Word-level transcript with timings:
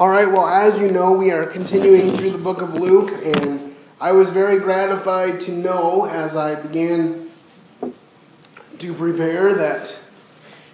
All 0.00 0.08
right, 0.08 0.32
well, 0.32 0.46
as 0.46 0.80
you 0.80 0.90
know, 0.90 1.12
we 1.12 1.30
are 1.30 1.44
continuing 1.44 2.10
through 2.12 2.30
the 2.30 2.38
book 2.38 2.62
of 2.62 2.72
Luke, 2.72 3.22
and 3.22 3.76
I 4.00 4.12
was 4.12 4.30
very 4.30 4.58
gratified 4.58 5.42
to 5.42 5.52
know 5.52 6.06
as 6.06 6.36
I 6.36 6.54
began 6.54 7.28
to 8.78 8.94
prepare 8.94 9.52
that 9.52 9.94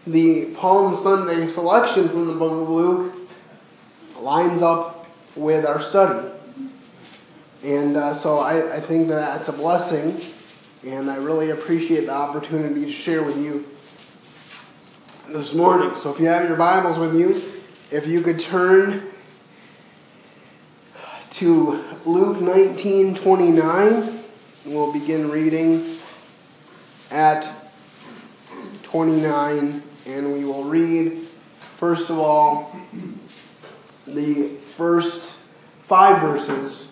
the 0.06 0.54
Palm 0.54 0.94
Sunday 0.94 1.48
selection 1.48 2.08
from 2.08 2.28
the 2.28 2.34
book 2.34 2.52
of 2.52 2.70
Luke 2.70 3.16
lines 4.20 4.62
up 4.62 5.08
with 5.34 5.66
our 5.66 5.80
study. 5.80 6.28
And 7.64 7.96
uh, 7.96 8.14
so 8.14 8.38
I, 8.38 8.76
I 8.76 8.80
think 8.80 9.08
that 9.08 9.16
that's 9.16 9.48
a 9.48 9.52
blessing, 9.52 10.20
and 10.84 11.10
I 11.10 11.16
really 11.16 11.50
appreciate 11.50 12.06
the 12.06 12.14
opportunity 12.14 12.84
to 12.84 12.92
share 12.92 13.24
with 13.24 13.38
you 13.38 13.68
this 15.30 15.52
morning. 15.52 15.96
So 15.96 16.10
if 16.10 16.20
you 16.20 16.26
have 16.26 16.46
your 16.46 16.56
Bibles 16.56 16.96
with 16.96 17.16
you, 17.16 17.54
if 17.90 18.06
you 18.06 18.20
could 18.20 18.38
turn 18.38 19.14
to 21.36 21.84
Luke 22.06 22.40
19 22.40 23.14
29, 23.14 24.20
we'll 24.64 24.90
begin 24.90 25.30
reading 25.30 25.98
at 27.10 27.46
29, 28.84 29.82
and 30.06 30.32
we 30.32 30.46
will 30.46 30.64
read, 30.64 31.28
first 31.76 32.08
of 32.08 32.18
all, 32.18 32.74
the 34.06 34.48
first 34.78 35.34
five 35.82 36.22
verses 36.22 36.88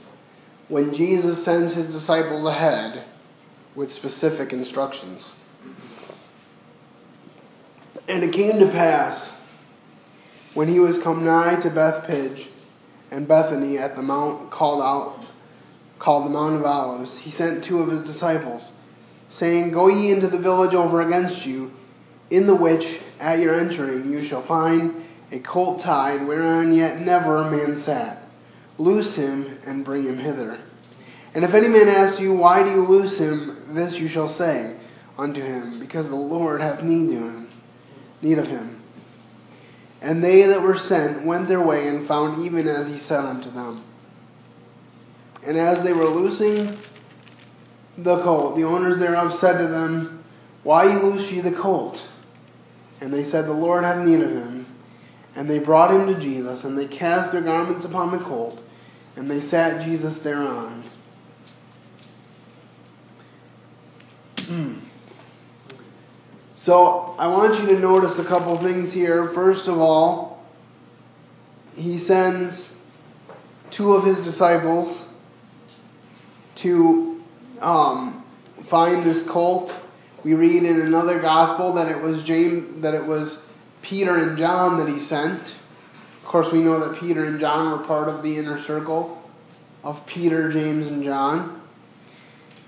when 0.68 0.92
Jesus 0.92 1.42
sends 1.42 1.72
his 1.72 1.86
disciples 1.86 2.44
ahead 2.44 3.04
with 3.74 3.90
specific 3.90 4.52
instructions. 4.52 5.32
And 8.08 8.22
it 8.22 8.34
came 8.34 8.58
to 8.58 8.66
pass, 8.66 9.30
when 10.52 10.68
he 10.68 10.80
was 10.80 10.98
come 10.98 11.24
nigh 11.24 11.54
to 11.60 11.70
Bethphage 11.70 12.50
and 13.14 13.28
Bethany 13.28 13.78
at 13.78 13.94
the 13.94 14.02
mount 14.02 14.50
called 14.50 14.82
out 14.82 15.24
called 15.98 16.26
the 16.26 16.30
Mount 16.30 16.56
of 16.56 16.64
Olives, 16.64 17.16
he 17.16 17.30
sent 17.30 17.64
two 17.64 17.80
of 17.80 17.88
his 17.88 18.02
disciples, 18.02 18.70
saying, 19.30 19.70
Go 19.70 19.88
ye 19.88 20.10
into 20.10 20.26
the 20.26 20.38
village 20.38 20.74
over 20.74 21.00
against 21.00 21.46
you, 21.46 21.72
in 22.30 22.46
the 22.46 22.54
which 22.54 22.98
at 23.20 23.38
your 23.38 23.54
entering 23.54 24.12
you 24.12 24.22
shall 24.22 24.42
find 24.42 25.02
a 25.32 25.38
colt 25.38 25.80
tied, 25.80 26.26
whereon 26.26 26.74
yet 26.74 27.00
never 27.00 27.38
a 27.38 27.50
man 27.50 27.76
sat. 27.76 28.28
Loose 28.76 29.14
him 29.14 29.58
and 29.64 29.84
bring 29.84 30.04
him 30.04 30.18
hither. 30.18 30.58
And 31.32 31.44
if 31.44 31.54
any 31.54 31.68
man 31.68 31.88
ask 31.88 32.20
you, 32.20 32.34
Why 32.34 32.62
do 32.62 32.70
you 32.70 32.84
loose 32.84 33.16
him? 33.16 33.72
This 33.74 33.98
you 33.98 34.08
shall 34.08 34.28
say 34.28 34.76
unto 35.16 35.40
him, 35.40 35.78
Because 35.78 36.10
the 36.10 36.16
Lord 36.16 36.60
hath 36.60 36.82
need 36.82 37.08
to 37.10 37.14
him 37.14 37.48
need 38.24 38.38
of 38.38 38.48
him. 38.48 38.80
And 40.04 40.22
they 40.22 40.42
that 40.42 40.60
were 40.60 40.76
sent 40.76 41.24
went 41.24 41.48
their 41.48 41.62
way 41.62 41.88
and 41.88 42.06
found 42.06 42.44
even 42.44 42.68
as 42.68 42.88
he 42.88 42.98
said 42.98 43.20
unto 43.20 43.50
them. 43.50 43.82
And 45.46 45.56
as 45.56 45.82
they 45.82 45.94
were 45.94 46.04
loosing 46.04 46.76
the 47.96 48.22
colt, 48.22 48.54
the 48.54 48.64
owners 48.64 48.98
thereof 48.98 49.32
said 49.32 49.56
to 49.56 49.66
them, 49.66 50.22
Why 50.62 50.84
loose 50.94 51.32
ye 51.32 51.40
the 51.40 51.50
colt? 51.50 52.06
And 53.00 53.10
they 53.10 53.24
said, 53.24 53.46
The 53.46 53.54
Lord 53.54 53.82
hath 53.82 54.06
need 54.06 54.20
of 54.20 54.30
him. 54.30 54.66
And 55.36 55.48
they 55.48 55.58
brought 55.58 55.90
him 55.90 56.06
to 56.12 56.20
Jesus, 56.20 56.64
and 56.64 56.76
they 56.76 56.86
cast 56.86 57.32
their 57.32 57.40
garments 57.40 57.86
upon 57.86 58.10
the 58.10 58.22
colt, 58.22 58.62
and 59.16 59.28
they 59.28 59.40
sat 59.40 59.82
Jesus 59.82 60.18
thereon. 60.18 60.84
Hmm. 64.40 64.80
So 66.64 67.14
I 67.18 67.26
want 67.26 67.60
you 67.60 67.66
to 67.66 67.78
notice 67.78 68.18
a 68.18 68.24
couple 68.24 68.56
things 68.56 68.90
here. 68.90 69.28
First 69.28 69.68
of 69.68 69.78
all, 69.78 70.42
he 71.76 71.98
sends 71.98 72.72
two 73.70 73.92
of 73.92 74.02
his 74.02 74.18
disciples 74.22 75.06
to 76.54 77.22
um, 77.60 78.24
find 78.62 79.02
this 79.02 79.22
cult. 79.28 79.74
We 80.24 80.32
read 80.32 80.62
in 80.62 80.80
another 80.80 81.20
gospel 81.20 81.74
that 81.74 81.90
it 81.90 82.00
was 82.00 82.22
James, 82.22 82.80
that 82.80 82.94
it 82.94 83.04
was 83.04 83.42
Peter 83.82 84.16
and 84.16 84.38
John 84.38 84.78
that 84.78 84.88
he 84.88 85.00
sent. 85.00 85.42
Of 85.42 86.24
course, 86.24 86.50
we 86.50 86.62
know 86.62 86.80
that 86.88 86.98
Peter 86.98 87.26
and 87.26 87.38
John 87.38 87.72
were 87.72 87.84
part 87.84 88.08
of 88.08 88.22
the 88.22 88.38
inner 88.38 88.58
circle 88.58 89.22
of 89.82 90.06
Peter, 90.06 90.50
James, 90.50 90.88
and 90.88 91.04
John. 91.04 91.60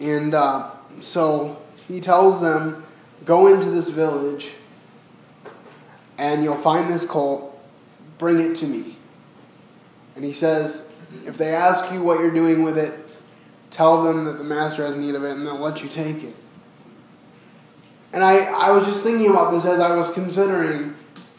And 0.03 0.35
uh, 0.35 0.73
so 1.01 1.63
he 1.89 2.03
tells 2.03 2.43
them 2.43 2.86
Go 3.25 3.47
into 3.49 3.71
this 3.71 3.89
village 3.89 4.53
and 6.19 6.45
you'll 6.45 6.57
find 6.57 6.89
this 6.89 7.05
colt. 7.05 7.59
Bring 8.19 8.41
it 8.41 8.57
to 8.59 8.67
me. 8.67 8.97
And 10.15 10.25
he 10.25 10.33
says, 10.33 10.89
if 11.27 11.37
they 11.37 11.55
ask 11.55 11.93
you 11.93 12.03
what 12.03 12.21
you're 12.21 12.31
doing 12.31 12.63
with 12.63 12.79
it, 12.79 12.95
tell 13.71 14.03
them 14.03 14.25
that 14.25 14.39
the 14.39 14.45
master 14.45 14.85
has 14.87 14.97
need 14.97 15.15
of 15.15 15.25
it 15.25 15.33
and 15.33 15.47
they'll 15.47 15.59
let 15.59 15.83
you 15.83 15.89
take 15.89 16.23
it. 16.23 16.35
And 18.13 18.25
I, 18.25 18.45
I 18.47 18.71
was 18.71 18.87
just 18.87 19.03
thinking 19.03 19.29
about 19.29 19.51
this 19.51 19.65
as 19.67 19.79
I 19.79 19.95
was 19.95 20.09
considering 20.11 20.95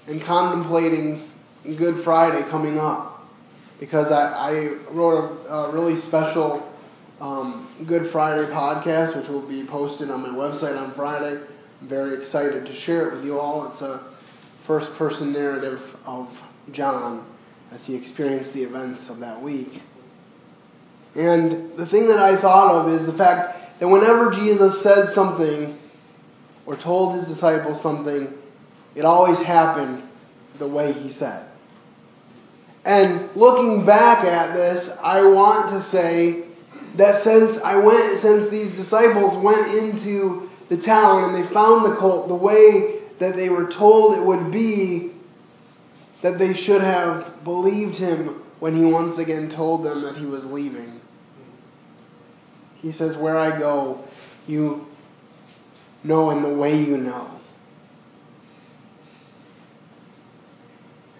and 0.05 0.21
contemplating 0.21 1.27
Good 1.75 1.99
Friday 1.99 2.47
coming 2.49 2.77
up. 2.77 3.27
Because 3.79 4.11
I, 4.11 4.51
I 4.51 4.67
wrote 4.91 5.45
a, 5.47 5.53
a 5.53 5.71
really 5.71 5.97
special 5.97 6.71
um, 7.19 7.67
Good 7.85 8.05
Friday 8.05 8.45
podcast, 8.51 9.15
which 9.15 9.27
will 9.27 9.41
be 9.41 9.63
posted 9.63 10.09
on 10.09 10.21
my 10.21 10.29
website 10.29 10.79
on 10.79 10.91
Friday. 10.91 11.41
Very 11.81 12.15
excited 12.15 12.65
to 12.65 12.73
share 12.73 13.07
it 13.07 13.13
with 13.13 13.25
you 13.25 13.39
all. 13.39 13.67
It's 13.67 13.81
a 13.81 14.01
first 14.63 14.93
person 14.95 15.31
narrative 15.31 15.95
of 16.05 16.41
John 16.71 17.25
as 17.71 17.85
he 17.85 17.95
experienced 17.95 18.53
the 18.53 18.63
events 18.63 19.09
of 19.09 19.19
that 19.19 19.41
week. 19.41 19.81
And 21.15 21.75
the 21.77 21.85
thing 21.85 22.07
that 22.07 22.19
I 22.19 22.35
thought 22.35 22.73
of 22.73 22.89
is 22.93 23.05
the 23.05 23.13
fact 23.13 23.79
that 23.79 23.87
whenever 23.87 24.31
Jesus 24.31 24.81
said 24.81 25.09
something 25.09 25.77
or 26.65 26.75
told 26.75 27.15
his 27.15 27.25
disciples 27.25 27.81
something, 27.81 28.35
it 28.95 29.05
always 29.05 29.39
happened 29.39 30.03
the 30.57 30.67
way 30.67 30.91
he 30.91 31.09
said. 31.09 31.45
And 32.85 33.29
looking 33.35 33.85
back 33.85 34.23
at 34.23 34.53
this, 34.55 34.89
I 35.03 35.21
want 35.21 35.69
to 35.69 35.81
say 35.81 36.43
that 36.95 37.17
since 37.17 37.57
I 37.59 37.75
went, 37.75 38.17
since 38.17 38.49
these 38.49 38.75
disciples 38.75 39.35
went 39.35 39.67
into 39.73 40.46
the 40.69 40.77
town 40.77 41.23
and 41.23 41.35
they 41.35 41.47
found 41.47 41.85
the 41.85 41.95
colt 41.95 42.27
the 42.27 42.35
way 42.35 42.99
that 43.19 43.35
they 43.35 43.49
were 43.49 43.69
told 43.69 44.15
it 44.15 44.21
would 44.21 44.51
be, 44.51 45.11
that 46.21 46.37
they 46.37 46.53
should 46.53 46.81
have 46.81 47.43
believed 47.43 47.97
him 47.97 48.41
when 48.59 48.75
he 48.75 48.83
once 48.83 49.17
again 49.17 49.49
told 49.49 49.83
them 49.83 50.01
that 50.01 50.15
he 50.15 50.25
was 50.25 50.45
leaving. 50.45 50.99
He 52.81 52.91
says, 52.91 53.15
Where 53.15 53.37
I 53.37 53.57
go, 53.57 54.03
you 54.47 54.87
know 56.03 56.31
in 56.31 56.41
the 56.41 56.49
way 56.49 56.77
you 56.77 56.97
know. 56.97 57.31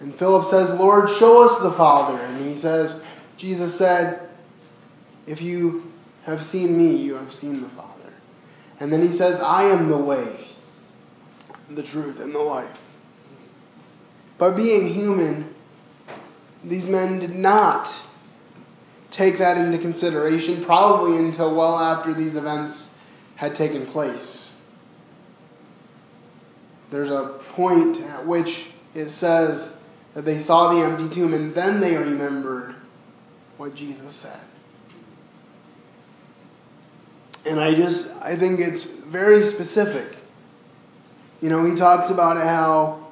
And 0.00 0.14
Philip 0.14 0.44
says, 0.44 0.78
Lord, 0.78 1.10
show 1.10 1.48
us 1.48 1.60
the 1.60 1.72
Father. 1.72 2.18
And 2.18 2.48
he 2.48 2.54
says, 2.54 3.00
Jesus 3.36 3.76
said, 3.76 4.28
If 5.26 5.42
you 5.42 5.92
have 6.24 6.42
seen 6.42 6.78
me, 6.78 6.96
you 6.96 7.14
have 7.14 7.32
seen 7.32 7.60
the 7.62 7.68
Father. 7.68 7.97
And 8.80 8.92
then 8.92 9.02
he 9.02 9.12
says, 9.12 9.40
I 9.40 9.64
am 9.64 9.88
the 9.88 9.96
way, 9.96 10.48
the 11.70 11.82
truth, 11.82 12.20
and 12.20 12.34
the 12.34 12.38
life. 12.38 12.80
But 14.38 14.54
being 14.54 14.86
human, 14.86 15.54
these 16.62 16.86
men 16.86 17.18
did 17.18 17.34
not 17.34 17.92
take 19.10 19.38
that 19.38 19.56
into 19.56 19.78
consideration, 19.78 20.64
probably 20.64 21.18
until 21.18 21.54
well 21.54 21.78
after 21.78 22.14
these 22.14 22.36
events 22.36 22.88
had 23.34 23.54
taken 23.54 23.86
place. 23.86 24.48
There's 26.90 27.10
a 27.10 27.38
point 27.52 28.00
at 28.00 28.26
which 28.26 28.70
it 28.94 29.10
says 29.10 29.76
that 30.14 30.24
they 30.24 30.40
saw 30.40 30.72
the 30.72 30.80
empty 30.80 31.08
tomb 31.08 31.34
and 31.34 31.54
then 31.54 31.80
they 31.80 31.96
remembered 31.96 32.74
what 33.56 33.74
Jesus 33.74 34.14
said. 34.14 34.40
And 37.48 37.58
I 37.58 37.74
just, 37.74 38.10
I 38.20 38.36
think 38.36 38.60
it's 38.60 38.84
very 38.84 39.46
specific. 39.46 40.18
You 41.40 41.48
know, 41.48 41.64
he 41.64 41.74
talks 41.74 42.10
about 42.10 42.36
how 42.36 43.06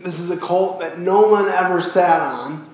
this 0.00 0.18
is 0.18 0.30
a 0.30 0.36
cult 0.36 0.80
that 0.80 0.98
no 0.98 1.28
one 1.28 1.46
ever 1.46 1.80
sat 1.80 2.20
on. 2.20 2.68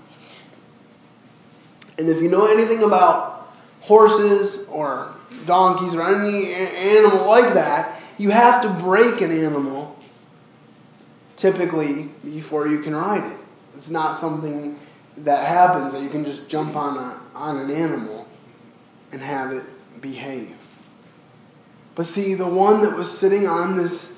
And 1.99 2.09
if 2.09 2.23
you 2.23 2.29
know 2.31 2.47
anything 2.47 2.83
about 2.83 3.55
horses 3.81 4.67
or 4.69 5.15
donkeys 5.45 5.95
or 5.95 6.03
any 6.03 6.55
animal 6.55 7.27
like 7.27 7.53
that, 7.53 8.01
you 8.17 8.31
have 8.31 8.63
to 8.63 8.71
break 8.83 9.21
an 9.21 9.31
animal 9.31 9.95
typically 11.37 12.05
before 12.25 12.67
you 12.67 12.81
can 12.81 12.97
ride 12.97 13.31
it. 13.31 13.39
It's 13.77 13.91
not 13.91 14.17
something 14.17 14.79
that 15.19 15.47
happens 15.47 15.93
that 15.93 16.03
you 16.03 16.09
can 16.09 16.25
just 16.25 16.49
jump 16.49 16.77
on 16.77 16.97
a, 16.97 17.21
on 17.37 17.59
an 17.59 17.71
animal 17.71 18.27
and 19.13 19.21
have 19.21 19.53
it 19.53 19.65
behave. 20.05 20.55
But 21.95 22.07
see, 22.07 22.35
the 22.35 22.47
one 22.47 22.83
that 22.83 22.95
was 22.95 23.11
sitting 23.11 23.49
on 23.49 23.77
this 23.77 24.13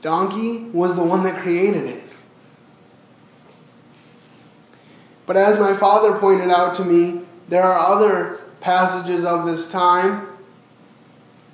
donkey 0.00 0.64
was 0.72 0.94
the 0.94 1.02
one 1.02 1.24
that 1.24 1.42
created 1.42 1.86
it. 1.86 2.04
But 5.26 5.36
as 5.36 5.58
my 5.58 5.76
father 5.76 6.16
pointed 6.18 6.50
out 6.50 6.76
to 6.76 6.84
me, 6.84 7.22
there 7.48 7.64
are 7.64 7.78
other 7.78 8.40
passages 8.60 9.24
of 9.24 9.46
this 9.46 9.66
time 9.66 10.28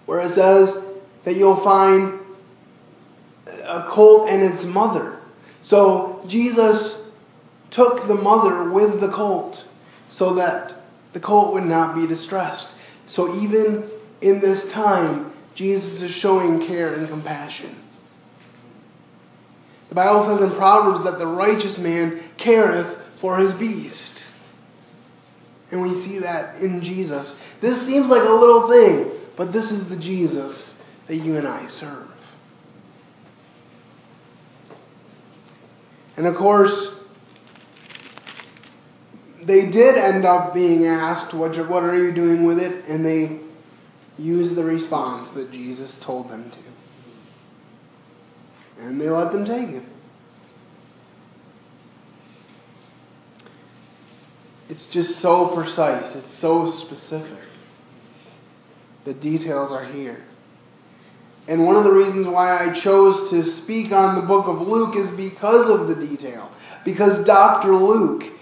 where 0.04 0.20
it 0.20 0.32
says 0.32 0.76
that 1.24 1.36
you'll 1.36 1.56
find 1.56 2.20
a 3.46 3.84
colt 3.88 4.28
and 4.28 4.42
its 4.42 4.66
mother. 4.66 5.18
So 5.62 6.22
Jesus 6.26 7.02
took 7.70 8.06
the 8.06 8.14
mother 8.14 8.68
with 8.68 9.00
the 9.00 9.08
colt 9.08 9.64
so 10.10 10.34
that 10.34 10.74
the 11.14 11.20
colt 11.20 11.54
would 11.54 11.64
not 11.64 11.94
be 11.94 12.06
distressed. 12.06 12.68
So 13.06 13.34
even 13.40 13.88
in 14.20 14.40
this 14.40 14.66
time, 14.66 15.32
Jesus 15.54 16.02
is 16.02 16.10
showing 16.10 16.64
care 16.64 16.94
and 16.94 17.08
compassion. 17.08 17.76
The 19.88 19.94
Bible 19.94 20.24
says 20.24 20.40
in 20.40 20.50
Proverbs 20.50 21.04
that 21.04 21.18
the 21.18 21.26
righteous 21.26 21.78
man 21.78 22.18
careth 22.38 22.96
for 23.16 23.36
his 23.36 23.52
beast. 23.52 24.24
And 25.70 25.82
we 25.82 25.94
see 25.94 26.18
that 26.20 26.60
in 26.62 26.80
Jesus. 26.80 27.36
This 27.60 27.80
seems 27.80 28.08
like 28.08 28.22
a 28.22 28.32
little 28.32 28.68
thing, 28.68 29.10
but 29.36 29.52
this 29.52 29.70
is 29.70 29.88
the 29.88 29.96
Jesus 29.96 30.72
that 31.06 31.16
you 31.16 31.36
and 31.36 31.46
I 31.46 31.66
serve. 31.66 32.08
And 36.16 36.26
of 36.26 36.36
course, 36.36 36.88
they 39.44 39.66
did 39.66 39.96
end 39.96 40.24
up 40.24 40.54
being 40.54 40.86
asked, 40.86 41.34
what, 41.34 41.56
what 41.68 41.82
are 41.82 41.96
you 41.96 42.12
doing 42.12 42.44
with 42.44 42.60
it? 42.60 42.84
And 42.86 43.04
they 43.04 43.40
used 44.18 44.54
the 44.54 44.64
response 44.64 45.30
that 45.32 45.50
Jesus 45.50 45.98
told 45.98 46.30
them 46.30 46.50
to. 46.50 46.58
And 48.82 49.00
they 49.00 49.08
let 49.08 49.32
them 49.32 49.44
take 49.44 49.70
it. 49.70 49.82
It's 54.68 54.86
just 54.86 55.18
so 55.18 55.48
precise, 55.48 56.14
it's 56.14 56.34
so 56.34 56.70
specific. 56.70 57.38
The 59.04 59.14
details 59.14 59.72
are 59.72 59.84
here. 59.84 60.24
And 61.48 61.66
one 61.66 61.74
of 61.74 61.84
the 61.84 61.92
reasons 61.92 62.28
why 62.28 62.64
I 62.64 62.72
chose 62.72 63.28
to 63.30 63.44
speak 63.44 63.90
on 63.92 64.14
the 64.14 64.22
book 64.22 64.46
of 64.46 64.60
Luke 64.60 64.94
is 64.94 65.10
because 65.10 65.68
of 65.68 65.88
the 65.88 66.06
detail. 66.06 66.50
Because 66.84 67.24
Dr. 67.24 67.74
Luke 67.74 68.32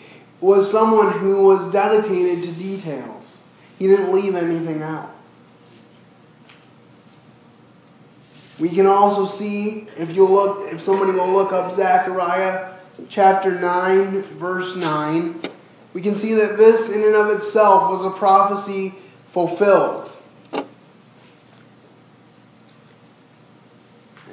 was 0.41 0.71
someone 0.71 1.19
who 1.19 1.43
was 1.43 1.71
dedicated 1.73 2.43
to 2.45 2.53
details. 2.53 3.39
He 3.79 3.87
didn't 3.87 4.13
leave 4.13 4.35
anything 4.35 4.83
out. 4.83 5.15
We 8.59 8.69
can 8.69 8.87
also 8.87 9.25
see, 9.25 9.89
if 9.97 10.15
you 10.15 10.27
look, 10.27 10.71
if 10.71 10.83
somebody 10.83 11.13
will 11.13 11.33
look 11.33 11.53
up 11.53 11.73
Zechariah 11.75 12.75
chapter 13.09 13.59
9, 13.59 14.23
verse 14.23 14.77
9, 14.77 15.41
we 15.95 16.03
can 16.03 16.15
see 16.15 16.35
that 16.35 16.59
this 16.59 16.91
in 16.91 17.03
and 17.03 17.15
of 17.15 17.31
itself 17.31 17.91
was 17.91 18.05
a 18.05 18.11
prophecy 18.11 18.95
fulfilled. 19.29 20.11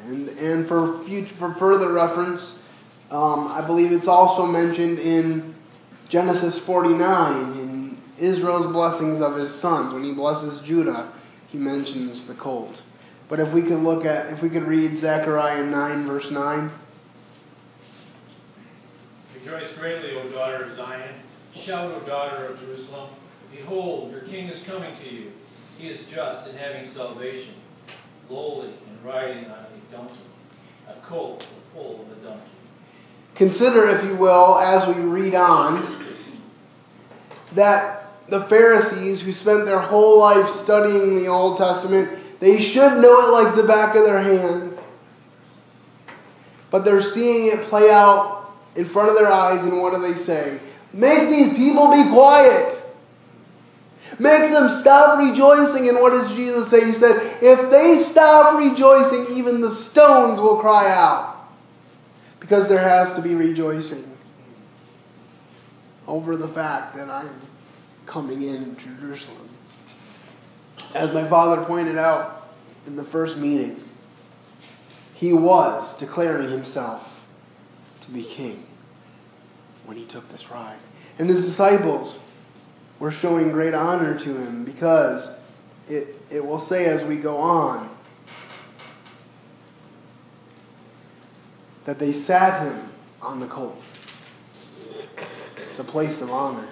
And, 0.06 0.30
and 0.30 0.68
for, 0.68 1.00
future, 1.04 1.34
for 1.34 1.54
further 1.54 1.92
reference, 1.92 2.56
um, 3.12 3.48
I 3.48 3.62
believe 3.62 3.92
it's 3.92 4.08
also 4.08 4.46
mentioned 4.46 5.00
in 5.00 5.56
Genesis 6.10 6.58
49, 6.58 7.52
in 7.60 7.98
Israel's 8.18 8.68
blessings 8.68 9.22
of 9.22 9.36
his 9.36 9.54
sons. 9.54 9.94
When 9.94 10.06
he 10.06 10.14
blesses 10.14 10.62
Judah, 10.62 11.12
he 11.48 11.58
mentions 11.58 12.26
the 12.26 12.34
colt. 12.34 12.82
But 13.28 13.42
if 13.42 13.52
we 13.52 13.62
could 13.62 13.80
look 13.80 14.06
at, 14.06 14.32
if 14.32 14.42
we 14.42 14.50
could 14.50 14.64
read 14.64 14.98
Zechariah 14.98 15.66
9, 15.66 16.06
verse 16.06 16.32
9. 16.32 16.72
Rejoice 19.36 19.72
greatly, 19.74 20.12
O 20.16 20.30
daughter 20.30 20.64
of 20.64 20.76
Zion. 20.76 21.16
Shout, 21.54 21.92
O 21.92 22.00
daughter 22.08 22.46
of 22.46 22.60
Jerusalem. 22.62 23.10
Behold, 23.52 24.12
your 24.12 24.22
king 24.22 24.48
is 24.48 24.64
coming 24.64 24.94
to 25.04 25.14
you. 25.14 25.34
He 25.78 25.90
is 25.90 26.04
just 26.04 26.48
and 26.48 26.58
having 26.58 26.86
salvation, 26.86 27.54
lowly 28.30 28.70
and 28.88 29.06
riding 29.06 29.46
on 29.46 29.66
a 29.66 29.92
donkey, 29.92 30.16
a 30.88 30.94
colt 31.06 31.46
full 31.74 32.02
of 32.02 32.18
a 32.18 32.26
donkey. 32.26 32.57
Consider, 33.38 33.88
if 33.90 34.04
you 34.04 34.16
will, 34.16 34.58
as 34.58 34.88
we 34.88 35.00
read 35.02 35.36
on, 35.36 36.04
that 37.54 38.10
the 38.30 38.42
Pharisees 38.42 39.22
who 39.22 39.32
spent 39.32 39.66
their 39.66 39.80
whole 39.80 40.20
life 40.20 40.50
studying 40.50 41.16
the 41.16 41.28
Old 41.28 41.60
Testament, 41.60 42.18
they 42.40 42.60
should 42.60 43.00
know 43.00 43.28
it 43.28 43.44
like 43.44 43.56
the 43.56 43.64
back 43.64 43.96
of 43.96 44.06
their 44.06 44.22
hand. 44.22 44.76
But 46.72 46.84
they're 46.84 47.02
seeing 47.02 47.48
it 47.48 47.68
play 47.68 47.92
out 47.92 48.56
in 48.76 48.86
front 48.86 49.10
of 49.10 49.16
their 49.16 49.32
eyes, 49.32 49.64
and 49.64 49.80
what 49.80 49.94
do 49.94 50.02
they 50.02 50.16
say? 50.16 50.60
Make 50.92 51.30
these 51.30 51.54
people 51.54 51.92
be 51.92 52.10
quiet. 52.10 52.74
Make 54.18 54.52
them 54.52 54.72
stop 54.82 55.20
rejoicing. 55.20 55.90
And 55.90 56.00
what 56.00 56.10
does 56.10 56.36
Jesus 56.36 56.70
say? 56.70 56.86
He 56.86 56.92
said, 56.92 57.38
If 57.42 57.70
they 57.70 58.02
stop 58.02 58.58
rejoicing, 58.58 59.38
even 59.38 59.62
the 59.62 59.70
stones 59.70 60.42
will 60.42 60.58
cry 60.58 60.92
out. 60.92 61.37
Because 62.48 62.70
there 62.70 62.80
has 62.80 63.12
to 63.12 63.22
be 63.22 63.36
rejoicing 63.36 64.10
over 66.08 66.38
the 66.38 66.48
fact 66.48 66.96
that 66.96 67.10
I'm 67.10 67.36
coming 68.06 68.44
in 68.44 68.74
to 68.74 68.90
Jerusalem. 69.02 69.50
As 70.96 71.12
my 71.12 71.28
father 71.28 71.62
pointed 71.66 71.98
out 71.98 72.54
in 72.86 72.96
the 72.96 73.04
first 73.04 73.38
meeting, 73.38 73.84
he 75.14 75.34
was 75.34 75.98
declaring 75.98 76.48
himself 76.48 77.22
to 78.00 78.12
be 78.12 78.24
king 78.24 78.66
when 79.86 79.98
he 79.98 80.06
took 80.06 80.32
this 80.32 80.50
ride. 80.50 80.80
And 81.20 81.28
his 81.28 81.44
disciples 81.44 82.18
were 83.00 83.12
showing 83.12 83.52
great 83.52 83.74
honor 83.74 84.18
to 84.20 84.38
him 84.38 84.64
because 84.64 85.36
it, 85.90 86.16
it 86.30 86.46
will 86.46 86.60
say 86.60 86.86
as 86.86 87.04
we 87.04 87.18
go 87.18 87.40
on 87.40 87.97
that 91.88 91.98
they 91.98 92.12
sat 92.12 92.64
him 92.64 92.92
on 93.22 93.40
the 93.40 93.48
colt. 93.48 93.82
It's 95.70 95.80
a 95.80 95.86
place 95.86 96.22
of 96.22 96.30
honor. 96.30 96.68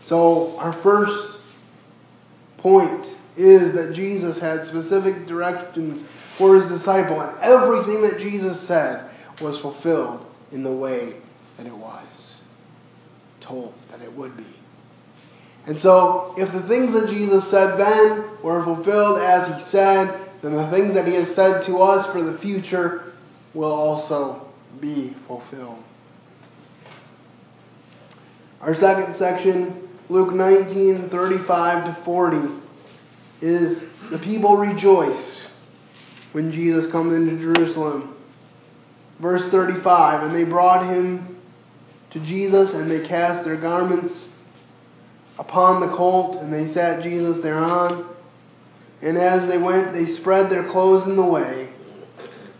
So, 0.00 0.56
our 0.58 0.72
first 0.72 1.36
point 2.56 3.16
is 3.36 3.72
that 3.72 3.92
Jesus 3.92 4.38
had 4.38 4.64
specific 4.64 5.26
directions 5.26 6.02
for 6.36 6.54
his 6.54 6.70
disciple, 6.70 7.20
and 7.20 7.36
everything 7.40 8.00
that 8.02 8.20
Jesus 8.20 8.60
said 8.60 9.10
was 9.40 9.58
fulfilled 9.58 10.24
in 10.52 10.62
the 10.62 10.70
way 10.70 11.16
that 11.56 11.66
it 11.66 11.76
was 11.76 12.36
told 13.40 13.74
that 13.90 14.00
it 14.02 14.12
would 14.12 14.36
be. 14.36 14.44
And 15.66 15.76
so, 15.76 16.32
if 16.38 16.52
the 16.52 16.62
things 16.62 16.92
that 16.92 17.10
Jesus 17.10 17.50
said 17.50 17.76
then 17.76 18.24
were 18.40 18.62
fulfilled 18.62 19.18
as 19.18 19.48
he 19.48 19.58
said, 19.58 20.16
then 20.42 20.54
the 20.54 20.70
things 20.70 20.94
that 20.94 21.08
he 21.08 21.14
has 21.14 21.34
said 21.34 21.62
to 21.64 21.82
us 21.82 22.06
for 22.06 22.22
the 22.22 22.32
future 22.32 23.14
will 23.56 23.72
also 23.72 24.46
be 24.80 25.14
fulfilled. 25.26 25.82
Our 28.60 28.74
second 28.74 29.14
section, 29.14 29.88
Luke 30.10 30.34
19 30.34 31.08
35 31.08 31.86
to 31.86 31.92
40, 31.94 32.48
is 33.40 33.88
the 34.10 34.18
people 34.18 34.58
rejoice 34.58 35.48
when 36.32 36.52
Jesus 36.52 36.90
comes 36.90 37.14
into 37.14 37.42
Jerusalem. 37.42 38.14
Verse 39.20 39.48
35 39.48 40.24
And 40.24 40.36
they 40.36 40.44
brought 40.44 40.86
him 40.86 41.38
to 42.10 42.20
Jesus, 42.20 42.74
and 42.74 42.90
they 42.90 43.00
cast 43.00 43.42
their 43.42 43.56
garments 43.56 44.28
upon 45.38 45.80
the 45.80 45.88
colt, 45.88 46.42
and 46.42 46.52
they 46.52 46.66
sat 46.66 47.02
Jesus 47.02 47.38
thereon. 47.38 48.06
And 49.00 49.16
as 49.16 49.46
they 49.46 49.58
went, 49.58 49.94
they 49.94 50.06
spread 50.06 50.50
their 50.50 50.64
clothes 50.64 51.06
in 51.06 51.16
the 51.16 51.24
way. 51.24 51.68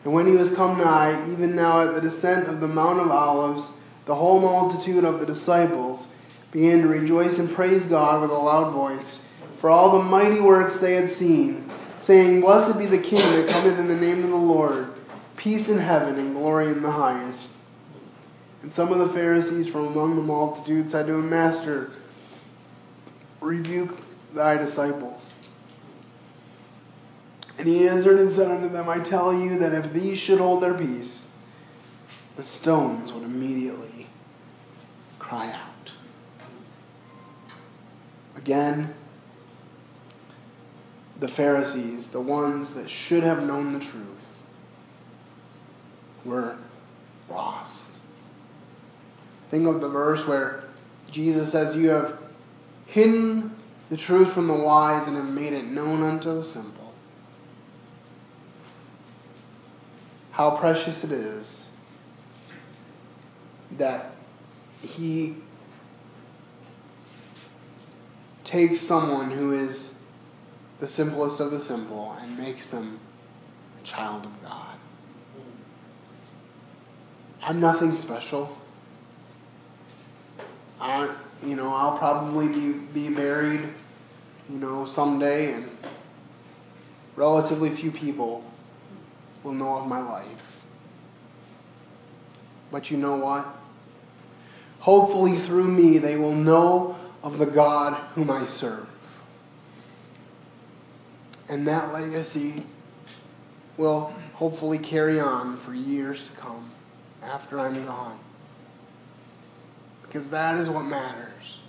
And 0.06 0.14
when 0.14 0.28
he 0.28 0.34
was 0.34 0.54
come 0.54 0.78
nigh, 0.78 1.10
even 1.32 1.56
now 1.56 1.82
at 1.82 1.96
the 1.96 2.00
descent 2.00 2.46
of 2.46 2.60
the 2.60 2.68
Mount 2.68 3.00
of 3.00 3.10
Olives, 3.10 3.72
the 4.04 4.14
whole 4.14 4.38
multitude 4.38 5.02
of 5.02 5.18
the 5.18 5.26
disciples 5.26 6.06
began 6.52 6.82
to 6.82 6.86
rejoice 6.86 7.40
and 7.40 7.52
praise 7.52 7.82
God 7.86 8.22
with 8.22 8.30
a 8.30 8.34
loud 8.34 8.72
voice 8.72 9.18
for 9.56 9.68
all 9.68 9.98
the 9.98 10.04
mighty 10.04 10.38
works 10.38 10.78
they 10.78 10.94
had 10.94 11.10
seen, 11.10 11.68
saying, 11.98 12.40
Blessed 12.40 12.78
be 12.78 12.86
the 12.86 12.98
King 12.98 13.18
that 13.18 13.48
cometh 13.48 13.80
in 13.80 13.88
the 13.88 13.96
name 13.96 14.22
of 14.22 14.30
the 14.30 14.36
Lord, 14.36 14.92
peace 15.36 15.68
in 15.68 15.78
heaven 15.78 16.20
and 16.20 16.36
glory 16.36 16.68
in 16.68 16.82
the 16.82 16.90
highest. 16.92 17.50
And 18.62 18.72
some 18.72 18.92
of 18.92 18.98
the 18.98 19.08
Pharisees 19.08 19.66
from 19.66 19.88
among 19.88 20.14
the 20.14 20.22
multitude 20.22 20.88
said 20.88 21.08
to 21.08 21.14
him, 21.14 21.28
Master, 21.28 21.90
rebuke 23.40 23.98
thy 24.32 24.56
disciples. 24.56 25.32
And 27.58 27.66
he 27.66 27.88
answered 27.88 28.18
and 28.18 28.30
said 28.30 28.50
unto 28.50 28.68
them, 28.68 28.88
I 28.88 28.98
tell 28.98 29.32
you 29.32 29.58
that 29.58 29.72
if 29.72 29.92
these 29.92 30.18
should 30.18 30.38
hold 30.38 30.62
their 30.62 30.74
peace, 30.74 31.28
the 32.36 32.42
stones 32.42 33.12
would 33.12 33.22
immediately 33.22 34.06
cry 35.18 35.50
out. 35.50 35.92
Again, 38.36 38.94
the 41.18 41.28
Pharisees, 41.28 42.08
the 42.08 42.20
ones 42.20 42.74
that 42.74 42.90
should 42.90 43.22
have 43.22 43.42
known 43.42 43.72
the 43.72 43.80
truth, 43.80 44.04
were 46.24 46.56
lost. 47.30 47.90
Think 49.50 49.66
of 49.66 49.80
the 49.80 49.88
verse 49.88 50.26
where 50.26 50.64
Jesus 51.10 51.52
says, 51.52 51.74
You 51.74 51.88
have 51.90 52.18
hidden 52.86 53.54
the 53.88 53.96
truth 53.96 54.32
from 54.32 54.48
the 54.48 54.54
wise 54.54 55.06
and 55.06 55.16
have 55.16 55.28
made 55.28 55.52
it 55.52 55.64
known 55.64 56.02
unto 56.02 56.34
the 56.34 56.42
simple. 56.42 56.75
How 60.36 60.50
precious 60.50 61.02
it 61.02 61.12
is 61.12 61.64
that 63.78 64.10
He 64.82 65.34
takes 68.44 68.78
someone 68.78 69.30
who 69.30 69.54
is 69.54 69.94
the 70.78 70.86
simplest 70.86 71.40
of 71.40 71.52
the 71.52 71.58
simple 71.58 72.14
and 72.20 72.36
makes 72.36 72.68
them 72.68 73.00
a 73.80 73.82
child 73.82 74.26
of 74.26 74.42
God. 74.42 74.76
I'm 77.42 77.58
nothing 77.58 77.96
special. 77.96 78.58
I, 80.78 81.14
you 81.42 81.56
know, 81.56 81.74
I'll 81.74 81.96
probably 81.96 82.48
be, 82.48 82.72
be 82.72 83.08
married, 83.08 83.66
you 84.50 84.58
know, 84.58 84.84
someday, 84.84 85.54
and 85.54 85.70
relatively 87.16 87.70
few 87.70 87.90
people 87.90 88.44
will 89.46 89.54
know 89.54 89.76
of 89.76 89.86
my 89.86 90.00
life. 90.00 90.58
But 92.72 92.90
you 92.90 92.96
know 92.96 93.14
what? 93.14 93.46
Hopefully, 94.80 95.36
through 95.36 95.68
me, 95.68 95.98
they 95.98 96.16
will 96.16 96.34
know 96.34 96.96
of 97.22 97.38
the 97.38 97.46
God 97.46 97.94
whom 98.14 98.28
I 98.28 98.44
serve. 98.44 98.88
And 101.48 101.66
that 101.68 101.92
legacy 101.92 102.64
will 103.76 104.12
hopefully 104.34 104.78
carry 104.78 105.20
on 105.20 105.56
for 105.56 105.72
years 105.72 106.28
to 106.28 106.32
come 106.32 106.68
after 107.22 107.60
I'm 107.60 107.86
gone. 107.86 108.18
Because 110.02 110.28
that 110.30 110.56
is 110.56 110.68
what 110.68 110.84
matters. 110.84 111.60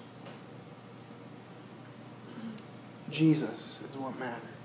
Jesus 3.11 3.79
is 3.87 3.95
what 3.97 4.17
matters. 4.19 4.56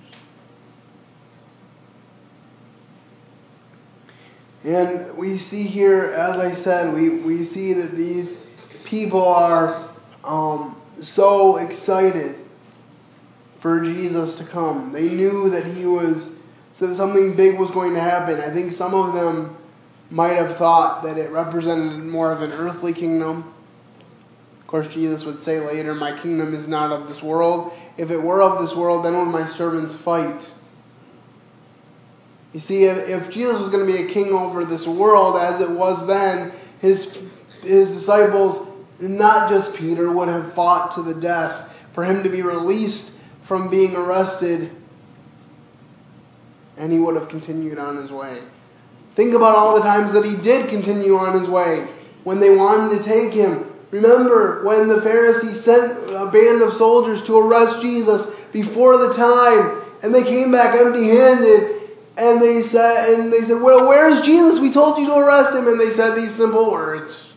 And 4.65 5.17
we 5.17 5.39
see 5.39 5.65
here, 5.65 6.13
as 6.13 6.39
I 6.39 6.53
said, 6.53 6.95
we, 6.95 7.11
we 7.11 7.45
see 7.45 7.73
that 7.73 7.93
these 7.93 8.41
people 8.85 9.23
are 9.23 9.89
um, 10.23 10.81
so 11.01 11.57
excited 11.57 12.37
for 13.57 13.81
Jesus 13.81 14.37
to 14.37 14.45
come. 14.45 14.93
They 14.93 15.09
knew 15.09 15.51
that 15.51 15.65
he 15.65 15.87
was, 15.87 16.31
that 16.79 16.95
something 16.95 17.35
big 17.35 17.59
was 17.59 17.71
going 17.71 17.95
to 17.95 18.01
happen. 18.01 18.41
I 18.41 18.51
think 18.51 18.73
some 18.73 18.95
of 18.95 19.15
them 19.15 19.57
might 20.11 20.37
have 20.37 20.57
thought 20.57 21.03
that 21.05 21.19
it 21.19 21.31
represented 21.31 22.05
more 22.05 22.31
of 22.31 22.43
an 22.43 22.53
earthly 22.53 22.93
kingdom. 22.93 23.53
Of 24.61 24.67
course, 24.67 24.89
Jesus 24.89 25.25
would 25.25 25.43
say 25.43 25.61
later, 25.61 25.95
My 25.95 26.17
kingdom 26.17 26.55
is 26.55 26.69
not 26.69 26.93
of 26.93 27.09
this 27.09 27.23
world. 27.23 27.73
If 27.97 28.11
it 28.11 28.19
were 28.19 28.43
of 28.43 28.63
this 28.63 28.77
world, 28.77 29.05
then 29.05 29.17
would 29.17 29.27
my 29.27 29.47
servants 29.47 29.95
fight? 29.95 30.51
You 32.53 32.61
see, 32.61 32.85
if, 32.85 33.09
if 33.09 33.31
Jesus 33.31 33.59
was 33.59 33.71
going 33.71 33.87
to 33.87 33.93
be 33.93 34.03
a 34.03 34.09
king 34.09 34.33
over 34.33 34.65
this 34.65 34.87
world 34.87 35.37
as 35.37 35.61
it 35.61 35.71
was 35.71 36.07
then, 36.07 36.53
his, 36.81 37.23
his 37.63 37.91
disciples, 37.91 38.69
not 39.01 39.49
just 39.49 39.75
Peter, 39.75 40.11
would 40.11 40.29
have 40.29 40.53
fought 40.53 40.93
to 40.93 41.03
the 41.03 41.15
death 41.15 41.87
for 41.93 42.05
him 42.05 42.23
to 42.23 42.29
be 42.29 42.43
released 42.43 43.13
from 43.43 43.69
being 43.69 43.97
arrested, 43.97 44.71
and 46.77 46.93
he 46.93 46.99
would 46.99 47.17
have 47.17 47.29
continued 47.29 47.79
on 47.79 47.97
his 47.97 48.13
way. 48.13 48.41
Think 49.15 49.35
about 49.35 49.55
all 49.55 49.75
the 49.75 49.83
times 49.83 50.13
that 50.13 50.25
he 50.25 50.37
did 50.37 50.71
continue 50.71 51.17
on 51.17 51.39
his 51.39 51.49
way 51.49 51.87
when 52.25 52.41
they 52.41 52.51
wanted 52.51 52.97
to 52.97 53.03
take 53.03 53.33
him. 53.33 53.71
Remember 53.91 54.65
when 54.65 54.89
the 54.89 55.03
Pharisees 55.03 55.63
sent 55.63 55.93
a 56.11 56.27
band 56.27 56.63
of 56.63 56.73
soldiers 56.73 57.23
to 57.25 57.39
arrest 57.39 57.83
Jesus 57.83 58.25
before 58.53 58.97
the 58.97 59.13
time, 59.13 59.83
and 60.03 60.15
they 60.15 60.23
came 60.23 60.51
back 60.51 60.75
empty 60.75 61.09
handed. 61.09 61.82
And 62.17 62.43
they 62.43 62.63
said, 62.63 63.19
and 63.19 63.33
they 63.33 63.41
said, 63.41 63.61
Well, 63.61 63.89
where's 63.89 64.21
Jesus? 64.21 64.59
We 64.59 64.71
told 64.71 64.99
you 64.99 65.07
to 65.07 65.15
arrest 65.15 65.55
him. 65.55 65.67
And 65.67 65.81
they 65.81 65.91
said 65.91 66.15
these 66.15 66.35
simple 66.35 66.71
words. 66.71 67.29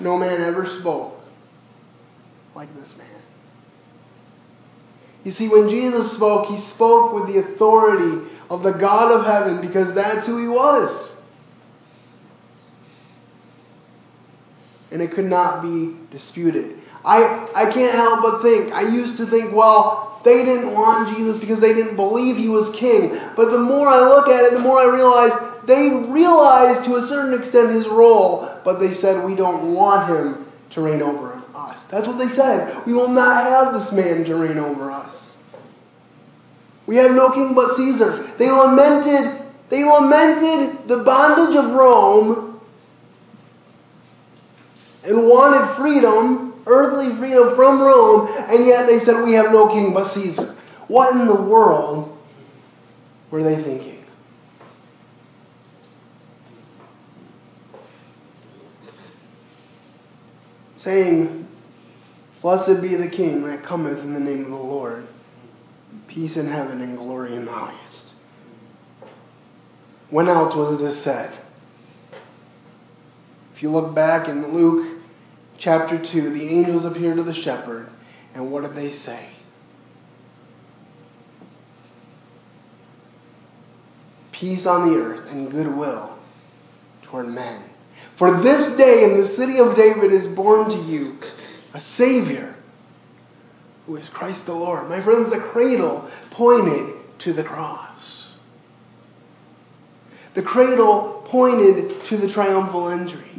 No 0.00 0.18
man 0.18 0.42
ever 0.42 0.66
spoke 0.66 1.20
like 2.54 2.74
this 2.78 2.96
man. 2.96 3.06
You 5.24 5.30
see, 5.30 5.48
when 5.48 5.68
Jesus 5.68 6.12
spoke, 6.12 6.46
he 6.46 6.58
spoke 6.58 7.12
with 7.14 7.26
the 7.26 7.38
authority 7.38 8.28
of 8.50 8.62
the 8.62 8.72
God 8.72 9.10
of 9.10 9.24
heaven 9.24 9.60
because 9.60 9.94
that's 9.94 10.26
who 10.26 10.40
he 10.40 10.48
was. 10.48 11.12
And 14.90 15.00
it 15.00 15.12
could 15.12 15.24
not 15.24 15.62
be 15.62 15.96
disputed. 16.10 16.78
I, 17.04 17.48
I 17.54 17.70
can't 17.70 17.94
help 17.94 18.22
but 18.22 18.42
think, 18.42 18.72
I 18.72 18.82
used 18.82 19.18
to 19.18 19.26
think, 19.26 19.52
well, 19.52 20.20
they 20.24 20.44
didn't 20.44 20.72
want 20.72 21.14
Jesus 21.14 21.38
because 21.38 21.60
they 21.60 21.74
didn't 21.74 21.96
believe 21.96 22.36
he 22.36 22.48
was 22.48 22.70
king. 22.70 23.18
But 23.36 23.50
the 23.50 23.58
more 23.58 23.88
I 23.88 24.00
look 24.08 24.28
at 24.28 24.44
it, 24.44 24.52
the 24.52 24.58
more 24.58 24.78
I 24.78 24.94
realize 24.94 25.32
they 25.66 25.90
realized 25.90 26.84
to 26.86 26.96
a 26.96 27.06
certain 27.06 27.38
extent 27.38 27.70
his 27.70 27.86
role, 27.88 28.48
but 28.64 28.80
they 28.80 28.92
said, 28.92 29.24
we 29.24 29.34
don't 29.34 29.74
want 29.74 30.08
him 30.08 30.46
to 30.70 30.80
reign 30.80 31.02
over 31.02 31.42
us. 31.54 31.82
That's 31.84 32.06
what 32.06 32.18
they 32.18 32.28
said. 32.28 32.84
We 32.86 32.94
will 32.94 33.08
not 33.08 33.44
have 33.44 33.74
this 33.74 33.92
man 33.92 34.24
to 34.24 34.34
reign 34.34 34.58
over 34.58 34.90
us. 34.90 35.36
We 36.86 36.96
have 36.96 37.12
no 37.12 37.30
king 37.30 37.54
but 37.54 37.76
Caesar. 37.76 38.24
They 38.38 38.50
lamented, 38.50 39.42
they 39.70 39.84
lamented 39.84 40.86
the 40.88 40.98
bondage 40.98 41.56
of 41.56 41.70
Rome 41.70 42.60
and 45.04 45.28
wanted 45.28 45.74
freedom, 45.76 46.43
earthly 46.66 47.14
freedom 47.14 47.54
from 47.54 47.80
Rome, 47.80 48.28
and 48.48 48.66
yet 48.66 48.86
they 48.86 48.98
said, 48.98 49.22
We 49.22 49.32
have 49.32 49.52
no 49.52 49.68
king 49.68 49.92
but 49.92 50.04
Caesar. 50.04 50.56
What 50.88 51.14
in 51.14 51.26
the 51.26 51.34
world 51.34 52.16
were 53.30 53.42
they 53.42 53.56
thinking? 53.56 54.04
Saying, 60.76 61.48
Blessed 62.42 62.82
be 62.82 62.94
the 62.94 63.08
King 63.08 63.46
that 63.46 63.62
cometh 63.62 64.00
in 64.00 64.12
the 64.12 64.20
name 64.20 64.44
of 64.44 64.50
the 64.50 64.56
Lord, 64.56 65.06
peace 66.08 66.36
in 66.36 66.46
heaven 66.46 66.82
and 66.82 66.98
glory 66.98 67.34
in 67.34 67.46
the 67.46 67.52
highest. 67.52 68.12
When 70.10 70.28
else 70.28 70.54
was 70.54 70.78
this 70.78 71.02
said? 71.02 71.32
If 73.54 73.62
you 73.62 73.70
look 73.70 73.94
back 73.94 74.28
in 74.28 74.52
Luke 74.52 75.03
chapter 75.58 75.98
2, 75.98 76.30
the 76.30 76.48
angels 76.48 76.84
appear 76.84 77.14
to 77.14 77.22
the 77.22 77.32
shepherd, 77.32 77.88
and 78.34 78.50
what 78.50 78.62
did 78.62 78.74
they 78.74 78.90
say? 78.90 79.28
Peace 84.32 84.66
on 84.66 84.90
the 84.90 84.98
earth 84.98 85.30
and 85.30 85.50
goodwill 85.50 86.18
toward 87.02 87.28
men. 87.28 87.62
For 88.16 88.30
this 88.40 88.76
day 88.76 89.04
in 89.04 89.20
the 89.20 89.26
city 89.26 89.58
of 89.58 89.76
David 89.76 90.12
is 90.12 90.26
born 90.26 90.70
to 90.70 90.78
you 90.82 91.18
a 91.72 91.80
Savior 91.80 92.54
who 93.86 93.96
is 93.96 94.08
Christ 94.08 94.46
the 94.46 94.54
Lord. 94.54 94.88
My 94.88 95.00
friends, 95.00 95.30
the 95.30 95.38
cradle 95.38 96.08
pointed 96.30 96.94
to 97.18 97.32
the 97.32 97.44
cross. 97.44 98.32
The 100.34 100.42
cradle 100.42 101.22
pointed 101.26 102.02
to 102.04 102.16
the 102.16 102.28
triumphal 102.28 102.88
entry. 102.88 103.33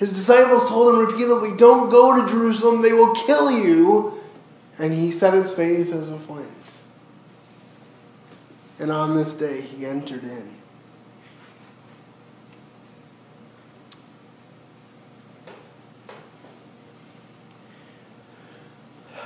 His 0.00 0.14
disciples 0.14 0.66
told 0.66 0.94
him 0.94 1.06
repeatedly, 1.06 1.54
Don't 1.58 1.90
go 1.90 2.18
to 2.18 2.26
Jerusalem, 2.26 2.80
they 2.80 2.94
will 2.94 3.14
kill 3.14 3.50
you. 3.50 4.14
And 4.78 4.94
he 4.94 5.12
set 5.12 5.34
his 5.34 5.52
face 5.52 5.90
as 5.90 6.08
a 6.08 6.18
flint. 6.18 6.50
And 8.78 8.90
on 8.90 9.14
this 9.14 9.34
day 9.34 9.60
he 9.60 9.84
entered 9.84 10.24
in. 10.24 10.56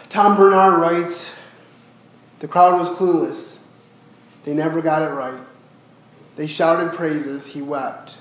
Tom 0.08 0.36
Bernard 0.36 0.80
writes 0.80 1.30
The 2.40 2.48
crowd 2.48 2.80
was 2.80 2.88
clueless. 2.88 3.58
They 4.44 4.54
never 4.54 4.82
got 4.82 5.02
it 5.02 5.14
right. 5.14 5.40
They 6.34 6.48
shouted 6.48 6.94
praises, 6.94 7.46
he 7.46 7.62
wept. 7.62 8.16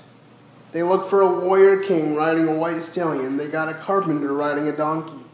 They 0.74 0.82
looked 0.82 1.08
for 1.08 1.20
a 1.20 1.38
warrior 1.38 1.76
king 1.84 2.16
riding 2.16 2.48
a 2.48 2.52
white 2.52 2.82
stallion. 2.82 3.36
They 3.36 3.46
got 3.46 3.68
a 3.68 3.74
carpenter 3.74 4.32
riding 4.32 4.66
a 4.66 4.76
donkey. 4.76 5.24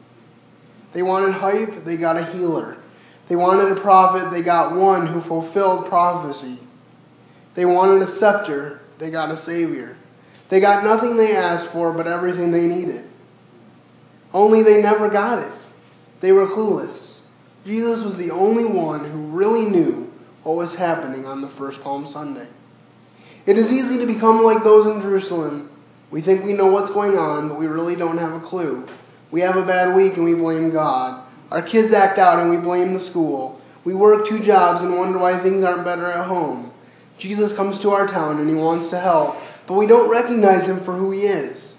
They 0.93 1.03
wanted 1.03 1.33
hype, 1.33 1.83
they 1.83 1.97
got 1.97 2.19
a 2.19 2.27
healer. 2.27 2.77
They 3.27 3.37
wanted 3.37 3.73
a 3.73 3.81
prophet, 3.81 4.31
they 4.31 4.43
got 4.43 4.77
one 4.77 5.07
who 5.07 5.23
fulfilled 5.23 5.87
prophecy. 5.87 6.59
They 7.55 7.65
wanted 7.65 8.03
a 8.03 8.07
scepter, 8.07 8.83
they 8.99 9.11
got 9.11 9.31
a 9.31 9.37
savior. 9.37 9.97
They 10.51 10.61
got 10.61 10.85
nothing 10.85 11.17
they 11.17 11.35
asked 11.35 11.69
for, 11.69 11.91
but 11.91 12.07
everything 12.07 12.51
they 12.51 12.67
needed. 12.67 13.09
Only 14.35 14.63
they 14.63 14.83
never 14.83 15.09
got 15.09 15.39
it. 15.39 15.53
They 16.21 16.33
were 16.33 16.49
clueless. 16.49 17.21
Jesus 17.65 18.03
was 18.03 18.19
the 18.19 18.31
only 18.31 18.67
one 18.67 19.11
who 19.11 19.19
really 19.29 19.65
knew 19.65 20.13
what 20.43 20.57
was 20.57 20.75
happening 20.75 21.25
on 21.25 21.41
the 21.41 21.49
first 21.49 21.83
Palm 21.83 22.07
Sunday. 22.07 22.49
It 23.47 23.57
is 23.57 23.73
easy 23.73 23.99
to 23.99 24.07
become 24.07 24.43
like 24.43 24.63
those 24.63 24.87
in 24.87 25.01
Jerusalem 25.01 25.71
We 26.11 26.21
think 26.21 26.45
we 26.45 26.53
know 26.53 26.67
what's 26.67 26.91
going 26.91 27.17
on, 27.17 27.49
but 27.49 27.59
we 27.59 27.67
really 27.67 27.97
don't 27.97 28.19
have 28.19 28.35
a 28.35 28.41
clue. 28.41 28.87
We 29.31 29.41
have 29.41 29.57
a 29.57 29.65
bad 29.65 29.95
week 29.95 30.17
and 30.17 30.25
we 30.25 30.35
blame 30.35 30.71
God. 30.71 31.25
Our 31.51 31.63
kids 31.63 31.93
act 31.93 32.19
out 32.19 32.41
and 32.41 32.51
we 32.51 32.57
blame 32.57 32.93
the 32.93 33.01
school. 33.01 33.61
We 33.85 33.95
work 33.95 34.27
two 34.27 34.41
jobs 34.41 34.83
and 34.85 34.97
wonder 34.97 35.19
why 35.19 35.39
things 35.39 35.63
aren't 35.65 35.85
better 35.85 36.07
at 36.07 36.27
home. 36.27 36.73
Jesus 37.17 37.53
comes 37.53 37.79
to 37.81 37.91
our 37.91 38.07
town 38.07 38.41
and 38.41 38.49
he 38.49 38.55
wants 38.55 38.89
to 38.89 38.99
help, 38.99 39.37
but 39.67 39.75
we 39.75 39.87
don't 39.87 40.11
recognize 40.11 40.69
him 40.69 40.81
for 40.81 40.95
who 40.95 41.11
he 41.11 41.23
is. 41.23 41.77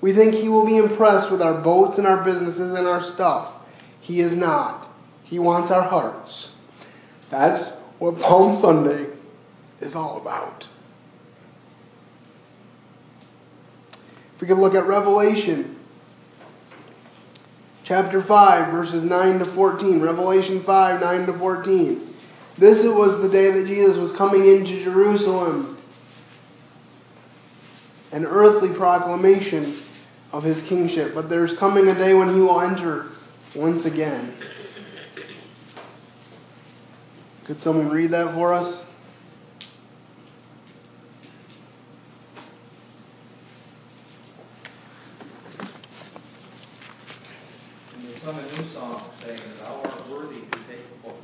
We 0.00 0.12
think 0.12 0.34
he 0.34 0.48
will 0.48 0.64
be 0.64 0.76
impressed 0.76 1.30
with 1.30 1.42
our 1.42 1.60
boats 1.60 1.98
and 1.98 2.06
our 2.06 2.22
businesses 2.22 2.74
and 2.74 2.86
our 2.86 3.02
stuff. 3.02 3.58
He 4.00 4.20
is 4.20 4.34
not. 4.34 4.88
He 5.24 5.38
wants 5.38 5.70
our 5.70 5.82
hearts. 5.82 6.52
That's 7.30 7.70
what 7.98 8.20
Palm 8.20 8.56
Sunday 8.56 9.06
is 9.80 9.96
all 9.96 10.18
about. 10.18 10.68
If 14.36 14.42
we 14.42 14.46
could 14.48 14.58
look 14.58 14.74
at 14.74 14.86
Revelation 14.86 15.76
chapter 17.84 18.20
5, 18.20 18.72
verses 18.72 19.02
9 19.02 19.38
to 19.40 19.44
14. 19.44 20.00
Revelation 20.00 20.62
5, 20.62 21.00
9 21.00 21.26
to 21.26 21.32
14. 21.32 22.14
This 22.58 22.84
was 22.84 23.20
the 23.22 23.28
day 23.28 23.50
that 23.50 23.66
Jesus 23.66 23.96
was 23.96 24.12
coming 24.12 24.44
into 24.44 24.82
Jerusalem. 24.82 25.78
An 28.12 28.24
earthly 28.24 28.70
proclamation 28.70 29.74
of 30.32 30.42
his 30.42 30.62
kingship. 30.62 31.14
But 31.14 31.28
there's 31.30 31.54
coming 31.54 31.88
a 31.88 31.94
day 31.94 32.14
when 32.14 32.34
he 32.34 32.40
will 32.40 32.60
enter 32.60 33.06
once 33.54 33.84
again. 33.84 34.36
Could 37.44 37.60
someone 37.60 37.88
read 37.90 38.10
that 38.10 38.34
for 38.34 38.52
us? 38.52 38.84
And 47.94 48.08
they 48.08 48.12
sung 48.14 48.36
a 48.38 48.56
new 48.56 48.64
song, 48.64 49.00
saying, 49.24 49.40
Thou 49.62 49.80
art 49.84 50.08
worthy 50.10 50.40
to 50.40 50.58
take 50.68 50.88
the 50.90 51.08
book, 51.08 51.22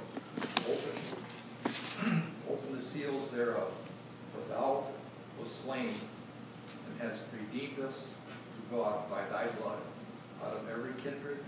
open, 0.68 2.22
open 2.48 2.76
the 2.76 2.80
seals 2.80 3.28
thereof, 3.30 3.72
for 4.32 4.54
thou 4.54 4.86
wast 5.38 5.64
slain, 5.64 5.94
and 6.86 7.00
hast 7.00 7.22
redeemed 7.36 7.80
us 7.80 7.98
to 7.98 8.76
God 8.76 9.10
by 9.10 9.22
thy 9.28 9.46
blood, 9.60 9.78
out 10.44 10.54
of 10.54 10.68
every 10.70 10.92
kindred, 11.02 11.38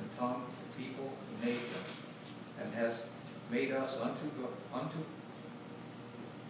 and 0.00 0.18
tongue, 0.18 0.44
and 0.58 0.76
people, 0.76 1.12
and 1.28 1.44
nation, 1.50 1.68
and 2.60 2.74
hast 2.74 3.04
made 3.50 3.72
us 3.72 4.00
unto, 4.00 4.26
Go- 4.40 4.48
unto, 4.72 4.98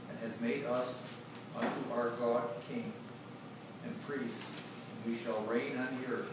and 0.09 0.19
has 0.21 0.41
made 0.41 0.65
us 0.65 0.95
unto 1.57 1.93
our 1.93 2.11
God 2.11 2.43
king 2.69 2.93
and 3.85 4.07
priest, 4.07 4.39
and 5.05 5.13
we 5.13 5.19
shall 5.23 5.41
reign 5.43 5.77
on 5.77 5.89
the 6.01 6.15
earth. 6.15 6.31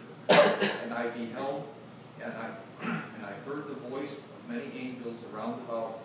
And 0.84 0.94
I 0.94 1.08
beheld, 1.10 1.68
and 2.24 2.32
I, 2.32 2.50
and 2.84 3.26
I 3.26 3.34
heard 3.46 3.68
the 3.68 3.90
voice 3.90 4.14
of 4.20 4.50
many 4.50 4.72
angels 4.78 5.20
around 5.34 5.60
about 5.62 6.00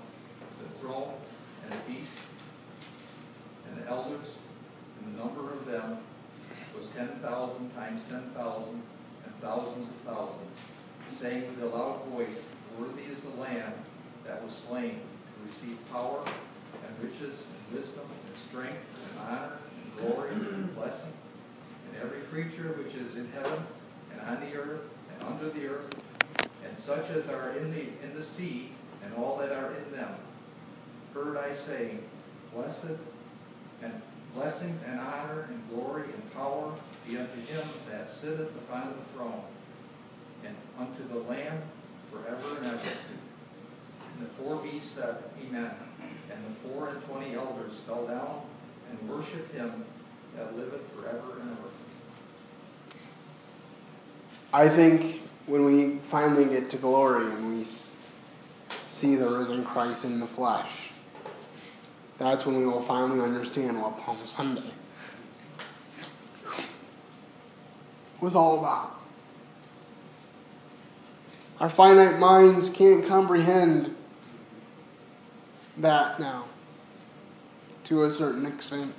the 0.62 0.78
throne 0.78 1.14
and 1.62 1.72
the 1.72 1.92
beast 1.92 2.18
and 3.68 3.82
the 3.82 3.88
elders, 3.88 4.36
and 4.98 5.14
the 5.14 5.22
number 5.22 5.52
of 5.52 5.66
them 5.66 5.98
was 6.74 6.88
ten 6.88 7.08
thousand 7.20 7.70
times 7.74 8.00
ten 8.08 8.30
thousand 8.34 8.82
and 9.24 9.34
thousands 9.40 9.88
of 9.88 9.96
thousands, 10.14 10.58
saying 11.12 11.44
with 11.54 11.72
a 11.72 11.76
loud 11.76 12.04
voice, 12.06 12.40
Worthy 12.78 13.04
is 13.04 13.20
the 13.20 13.40
Lamb 13.40 13.72
that 14.26 14.42
was 14.42 14.52
slain 14.52 14.90
to 14.90 15.46
receive 15.46 15.78
power 15.92 16.20
and 16.24 17.08
riches 17.08 17.44
and 17.46 17.78
wisdom 17.78 18.02
and 18.26 18.36
strength 18.36 19.08
and 19.10 19.20
honor 19.20 19.52
and 19.82 19.96
glory 19.96 20.30
and 20.32 20.74
blessing. 20.74 21.12
And 21.86 22.02
every 22.02 22.20
creature 22.22 22.74
which 22.82 22.94
is 22.94 23.14
in 23.16 23.30
heaven 23.32 23.64
and 24.12 24.20
on 24.22 24.40
the 24.40 24.56
earth 24.56 24.88
and 25.12 25.28
under 25.28 25.48
the 25.50 25.68
earth, 25.68 25.88
and 26.64 26.76
such 26.76 27.08
as 27.10 27.28
are 27.28 27.52
in 27.52 27.70
the, 27.70 27.82
in 28.04 28.14
the 28.14 28.22
sea, 28.46 28.68
and 29.04 29.14
all 29.14 29.36
that 29.38 29.52
are 29.52 29.72
in 29.74 29.92
them, 29.96 30.14
heard 31.14 31.36
I 31.36 31.52
say, 31.52 31.98
Blessed 32.54 32.96
and 33.82 33.92
blessings 34.34 34.82
and 34.86 34.98
honor 34.98 35.48
and 35.50 35.62
glory 35.70 36.04
and 36.04 36.34
power 36.34 36.72
be 37.06 37.18
unto 37.18 37.34
him 37.34 37.62
that 37.90 38.10
sitteth 38.10 38.54
upon 38.56 38.94
the 38.96 39.12
throne, 39.12 39.42
and 40.44 40.54
unto 40.78 41.06
the 41.08 41.18
Lamb 41.28 41.60
forever 42.10 42.56
and 42.56 42.66
ever. 42.66 42.80
And 44.14 44.26
the 44.26 44.30
four 44.42 44.56
beasts 44.56 44.90
said, 44.90 45.16
Amen. 45.46 45.70
And 46.30 46.38
the 46.44 46.68
four 46.68 46.88
and 46.88 47.02
twenty 47.04 47.34
elders 47.34 47.80
fell 47.86 48.06
down 48.06 48.42
and 48.90 49.08
worshipped 49.08 49.54
him 49.54 49.84
that 50.34 50.56
liveth 50.56 50.90
forever 50.94 51.40
and 51.40 51.50
ever. 51.50 51.68
I 54.52 54.68
think 54.68 55.22
when 55.46 55.64
we 55.64 55.98
finally 56.04 56.46
get 56.46 56.70
to 56.70 56.76
glory 56.78 57.26
and 57.26 57.58
we 57.58 57.64
see 58.96 59.14
the 59.14 59.28
risen 59.28 59.62
Christ 59.62 60.06
in 60.06 60.20
the 60.20 60.26
flesh, 60.26 60.90
that's 62.16 62.46
when 62.46 62.56
we 62.56 62.64
will 62.64 62.80
finally 62.80 63.20
understand 63.20 63.80
what 63.80 63.98
Palm 63.98 64.18
Sunday 64.24 64.70
was 68.22 68.34
all 68.34 68.58
about. 68.58 68.98
Our 71.60 71.68
finite 71.68 72.18
minds 72.18 72.70
can't 72.70 73.06
comprehend 73.06 73.94
that 75.76 76.18
now 76.18 76.46
to 77.84 78.04
a 78.04 78.10
certain 78.10 78.46
extent. 78.46 78.94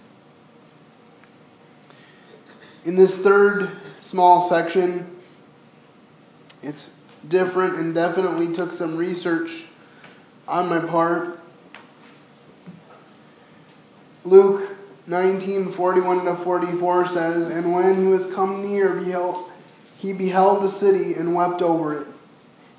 In 2.86 2.95
this 2.95 3.17
third 3.17 3.71
small 4.01 4.47
section, 4.47 5.15
it's 6.62 6.88
different 7.29 7.79
and 7.79 7.95
definitely 7.95 8.53
took 8.53 8.71
some 8.71 8.95
research 8.95 9.66
on 10.47 10.69
my 10.69 10.79
part. 10.79 11.39
Luke 14.23 14.77
19 15.07 15.71
41 15.71 16.25
to 16.25 16.36
44 16.36 17.07
says, 17.07 17.47
And 17.47 17.73
when 17.73 17.97
he 17.97 18.05
was 18.05 18.25
come 18.33 18.62
near, 18.62 18.93
beheld, 18.93 19.51
he 19.97 20.13
beheld 20.13 20.63
the 20.63 20.69
city 20.69 21.13
and 21.13 21.33
wept 21.33 21.62
over 21.62 22.01
it, 22.01 22.07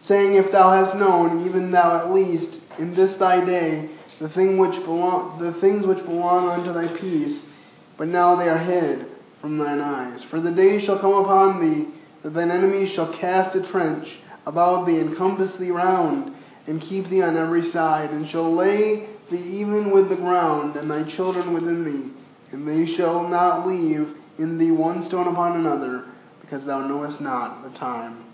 saying, 0.00 0.34
If 0.34 0.52
thou 0.52 0.70
hast 0.72 0.94
known, 0.94 1.46
even 1.46 1.70
thou 1.70 1.96
at 1.96 2.10
least, 2.10 2.58
in 2.78 2.94
this 2.94 3.16
thy 3.16 3.44
day, 3.44 3.88
the, 4.18 4.28
thing 4.28 4.58
which 4.58 4.84
belong, 4.84 5.38
the 5.38 5.52
things 5.52 5.86
which 5.86 6.04
belong 6.04 6.48
unto 6.48 6.72
thy 6.72 6.88
peace, 6.88 7.48
but 7.96 8.08
now 8.08 8.36
they 8.36 8.48
are 8.48 8.58
hid 8.58 9.06
from 9.40 9.58
thine 9.58 9.80
eyes. 9.80 10.22
For 10.22 10.40
the 10.40 10.52
day 10.52 10.78
shall 10.78 10.98
come 10.98 11.14
upon 11.14 11.60
thee 11.60 11.88
that 12.22 12.30
thine 12.30 12.50
enemies 12.50 12.90
shall 12.90 13.12
cast 13.12 13.56
a 13.56 13.62
trench 13.62 14.18
about 14.46 14.86
thee 14.86 14.98
and 14.98 15.16
compass 15.16 15.56
thee 15.56 15.70
round, 15.70 16.34
and 16.68 16.80
keep 16.80 17.08
thee 17.08 17.22
on 17.22 17.36
every 17.36 17.64
side, 17.64 18.10
and 18.10 18.28
shall 18.28 18.54
lay 18.54 19.06
thee 19.30 19.38
even 19.38 19.90
with 19.90 20.08
the 20.08 20.16
ground, 20.16 20.76
and 20.76 20.90
thy 20.90 21.02
children 21.02 21.52
within 21.52 21.82
thee, 21.82 22.10
and 22.52 22.68
they 22.68 22.86
shall 22.86 23.26
not 23.26 23.66
leave 23.66 24.14
in 24.38 24.58
thee 24.58 24.70
one 24.70 25.02
stone 25.02 25.26
upon 25.26 25.56
another, 25.56 26.04
because 26.42 26.64
thou 26.64 26.86
knowest 26.86 27.20
not 27.20 27.64
the 27.64 27.70
time 27.70 28.24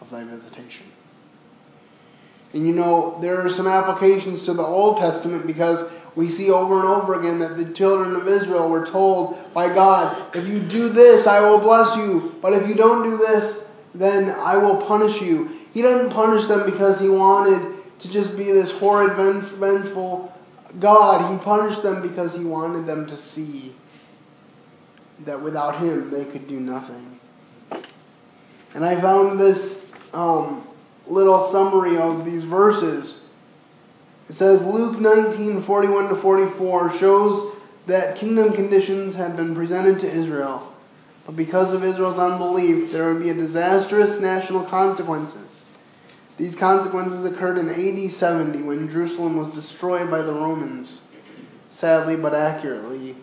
of 0.00 0.10
thy 0.10 0.24
visitation. 0.24 0.86
And 2.54 2.66
you 2.66 2.72
know, 2.72 3.18
there 3.20 3.40
are 3.40 3.48
some 3.48 3.66
applications 3.66 4.42
to 4.42 4.54
the 4.54 4.62
Old 4.62 4.96
Testament 4.96 5.46
because 5.46 5.84
we 6.14 6.30
see 6.30 6.50
over 6.50 6.76
and 6.76 6.84
over 6.84 7.18
again 7.18 7.40
that 7.40 7.56
the 7.56 7.72
children 7.72 8.14
of 8.14 8.28
Israel 8.28 8.68
were 8.68 8.86
told 8.86 9.52
by 9.52 9.74
God, 9.74 10.36
if 10.36 10.46
you 10.46 10.60
do 10.60 10.88
this, 10.88 11.26
I 11.26 11.40
will 11.40 11.58
bless 11.58 11.96
you, 11.96 12.36
but 12.40 12.52
if 12.52 12.68
you 12.68 12.74
don't 12.74 13.02
do 13.02 13.18
this, 13.18 13.64
then 13.92 14.30
I 14.30 14.56
will 14.56 14.76
punish 14.76 15.20
you. 15.20 15.50
He 15.72 15.82
doesn't 15.82 16.10
punish 16.10 16.44
them 16.44 16.64
because 16.64 17.00
he 17.00 17.08
wanted 17.08 17.73
to 18.00 18.08
just 18.10 18.36
be 18.36 18.44
this 18.44 18.70
horrid, 18.70 19.14
vengeful 19.14 20.32
God. 20.80 21.30
He 21.32 21.38
punished 21.44 21.82
them 21.82 22.02
because 22.02 22.34
he 22.34 22.44
wanted 22.44 22.86
them 22.86 23.06
to 23.06 23.16
see 23.16 23.74
that 25.24 25.40
without 25.40 25.78
him 25.78 26.10
they 26.10 26.24
could 26.24 26.48
do 26.48 26.60
nothing. 26.60 27.20
And 28.74 28.84
I 28.84 29.00
found 29.00 29.38
this 29.38 29.84
um, 30.12 30.66
little 31.06 31.44
summary 31.50 31.96
of 31.96 32.24
these 32.24 32.42
verses. 32.42 33.22
It 34.28 34.34
says 34.34 34.64
Luke 34.64 34.98
19 34.98 35.62
41 35.62 36.08
to 36.08 36.16
44 36.16 36.92
shows 36.92 37.54
that 37.86 38.16
kingdom 38.16 38.52
conditions 38.52 39.14
had 39.14 39.36
been 39.36 39.54
presented 39.54 40.00
to 40.00 40.10
Israel, 40.10 40.72
but 41.26 41.36
because 41.36 41.72
of 41.72 41.84
Israel's 41.84 42.18
unbelief, 42.18 42.90
there 42.90 43.12
would 43.12 43.22
be 43.22 43.30
a 43.30 43.34
disastrous 43.34 44.18
national 44.20 44.64
consequences. 44.64 45.53
These 46.36 46.56
consequences 46.56 47.24
occurred 47.24 47.58
in 47.58 47.68
AD 47.68 48.10
70 48.10 48.62
when 48.62 48.88
Jerusalem 48.88 49.36
was 49.36 49.48
destroyed 49.48 50.10
by 50.10 50.22
the 50.22 50.32
Romans. 50.32 51.00
Sadly 51.70 52.16
but 52.16 52.34
accurately, 52.34 53.16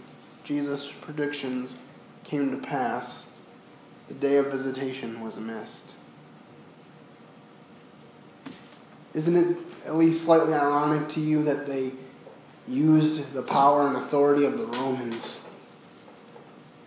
Jesus' 0.44 0.92
predictions 1.02 1.76
came 2.24 2.52
to 2.52 2.58
pass. 2.58 3.26
The 4.08 4.14
day 4.14 4.38
of 4.38 4.48
visitation 4.48 5.22
was 5.22 5.38
missed. 5.40 5.84
Isn't 9.14 9.36
it 9.36 9.58
at 9.86 9.98
least 9.98 10.24
slightly 10.24 10.54
ironic 10.54 11.10
to 11.10 11.20
you 11.20 11.44
that 11.44 11.68
they 11.68 11.92
used 12.68 13.34
the 13.34 13.42
power 13.42 13.88
and 13.88 13.98
authority 13.98 14.46
of 14.46 14.58
the 14.58 14.66
Romans 14.66 15.42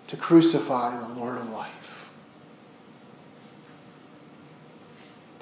to 0.07 0.17
crucify 0.17 0.99
the 0.99 1.15
Lord 1.15 1.39
of 1.39 1.51
life. 1.51 1.84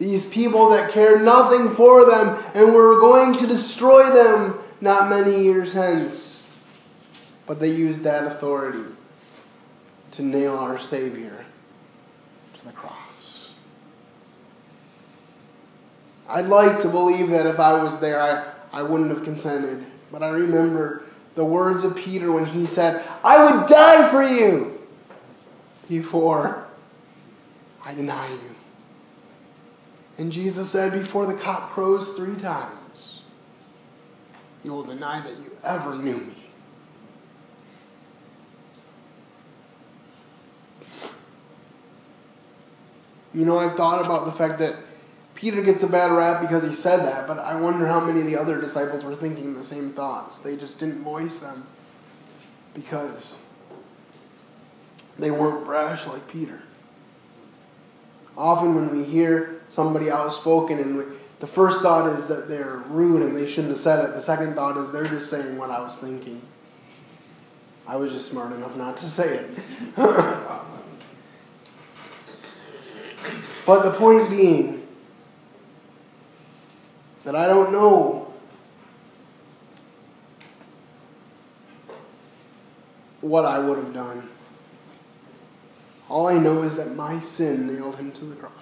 These 0.02 0.26
people 0.26 0.70
that 0.70 0.90
cared 0.90 1.22
nothing 1.22 1.76
for 1.76 2.04
them 2.10 2.36
and 2.54 2.74
were 2.74 2.98
going 2.98 3.34
to 3.34 3.46
destroy 3.46 4.12
them 4.12 4.58
not 4.80 5.08
many 5.08 5.44
years 5.44 5.72
hence. 5.72 6.42
But 7.46 7.60
they 7.60 7.68
used 7.68 8.02
that 8.02 8.24
authority 8.24 8.82
to 10.12 10.22
nail 10.22 10.58
our 10.58 10.76
Savior 10.76 11.46
to 12.58 12.64
the 12.64 12.72
cross. 12.72 13.54
I'd 16.28 16.46
like 16.46 16.80
to 16.80 16.88
believe 16.88 17.28
that 17.28 17.46
if 17.46 17.60
I 17.60 17.80
was 17.80 17.96
there, 18.00 18.20
I, 18.20 18.80
I 18.80 18.82
wouldn't 18.82 19.10
have 19.10 19.22
consented. 19.22 19.86
But 20.10 20.24
I 20.24 20.30
remember 20.30 21.04
the 21.36 21.44
words 21.44 21.84
of 21.84 21.94
Peter 21.94 22.32
when 22.32 22.46
he 22.46 22.66
said, 22.66 23.08
I 23.22 23.44
would 23.44 23.68
die 23.68 24.10
for 24.10 24.24
you 24.24 24.80
before 25.88 26.66
I 27.84 27.94
deny 27.94 28.28
you. 28.28 28.51
And 30.22 30.30
Jesus 30.30 30.70
said, 30.70 30.92
Before 30.92 31.26
the 31.26 31.35
cock 31.35 31.72
crows 31.72 32.12
three 32.12 32.37
times, 32.37 33.22
you 34.62 34.70
will 34.70 34.85
deny 34.85 35.18
that 35.18 35.37
you 35.38 35.50
ever 35.64 35.96
knew 35.96 36.16
me. 36.16 36.37
You 43.35 43.44
know, 43.44 43.58
I've 43.58 43.74
thought 43.74 44.06
about 44.06 44.24
the 44.24 44.30
fact 44.30 44.61
that 44.61 44.76
Peter 45.35 45.61
gets 45.61 45.82
a 45.82 45.88
bad 45.88 46.12
rap 46.12 46.40
because 46.40 46.62
he 46.62 46.72
said 46.72 46.98
that, 46.98 47.26
but 47.26 47.40
I 47.40 47.61
wonder 47.61 47.88
how 47.88 47.98
many 47.98 48.20
of 48.20 48.26
the 48.26 48.37
other 48.37 48.61
disciples 48.61 49.02
were 49.02 49.16
thinking 49.16 49.54
the 49.54 49.64
same 49.64 49.92
thoughts. 49.92 50.38
They 50.38 50.54
just 50.54 50.78
didn't 50.78 51.02
voice 51.02 51.40
them 51.40 51.66
because 52.74 53.35
they 55.18 55.32
weren't 55.32 55.64
brash 55.64 56.06
like 56.06 56.28
Peter. 56.28 56.62
Often, 58.37 58.76
when 58.76 58.96
we 58.96 59.02
hear 59.02 59.62
somebody 59.72 60.11
outspoken, 60.11 60.78
and 60.78 61.02
the 61.40 61.46
first 61.46 61.80
thought 61.80 62.14
is 62.14 62.26
that 62.26 62.46
they're 62.46 62.82
rude 62.88 63.22
and 63.22 63.35
they 63.35 63.46
shouldn't 63.48 63.70
have 63.70 63.80
said 63.80 64.04
it, 64.04 64.12
the 64.12 64.20
second 64.20 64.54
thought 64.54 64.76
is 64.76 64.92
they're 64.92 65.08
just 65.08 65.30
saying 65.30 65.56
what 65.56 65.70
I 65.70 65.80
was 65.80 65.96
thinking. 65.96 66.42
I 67.87 67.96
was 67.96 68.12
just 68.12 68.28
smart 68.28 68.52
enough 68.52 68.76
not 68.76 68.98
to 68.98 69.06
say 69.06 69.38
it. 69.38 69.50
but 73.66 73.82
the 73.82 73.92
point 73.92 74.28
being 74.28 74.87
that 77.24 77.35
I 77.35 77.46
don't 77.46 77.72
know 77.72 78.30
what 83.22 83.46
I 83.46 83.58
would 83.58 83.78
have 83.78 83.94
done. 83.94 84.28
All 86.11 86.26
I 86.26 86.37
know 86.37 86.62
is 86.62 86.76
that 86.76 86.94
my 86.94 87.20
sin 87.20 87.66
nailed 87.66 87.96
him 87.96 88.12
to 88.12 88.24
the 88.26 88.35
cross. 88.37 88.52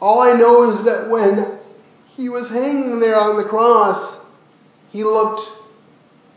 All 0.00 0.20
I 0.20 0.32
know 0.32 0.70
is 0.70 0.84
that 0.84 1.08
when 1.08 1.58
he 2.16 2.28
was 2.28 2.48
hanging 2.48 3.00
there 3.00 3.18
on 3.18 3.36
the 3.36 3.44
cross, 3.44 4.20
he 4.90 5.04
looked 5.04 5.48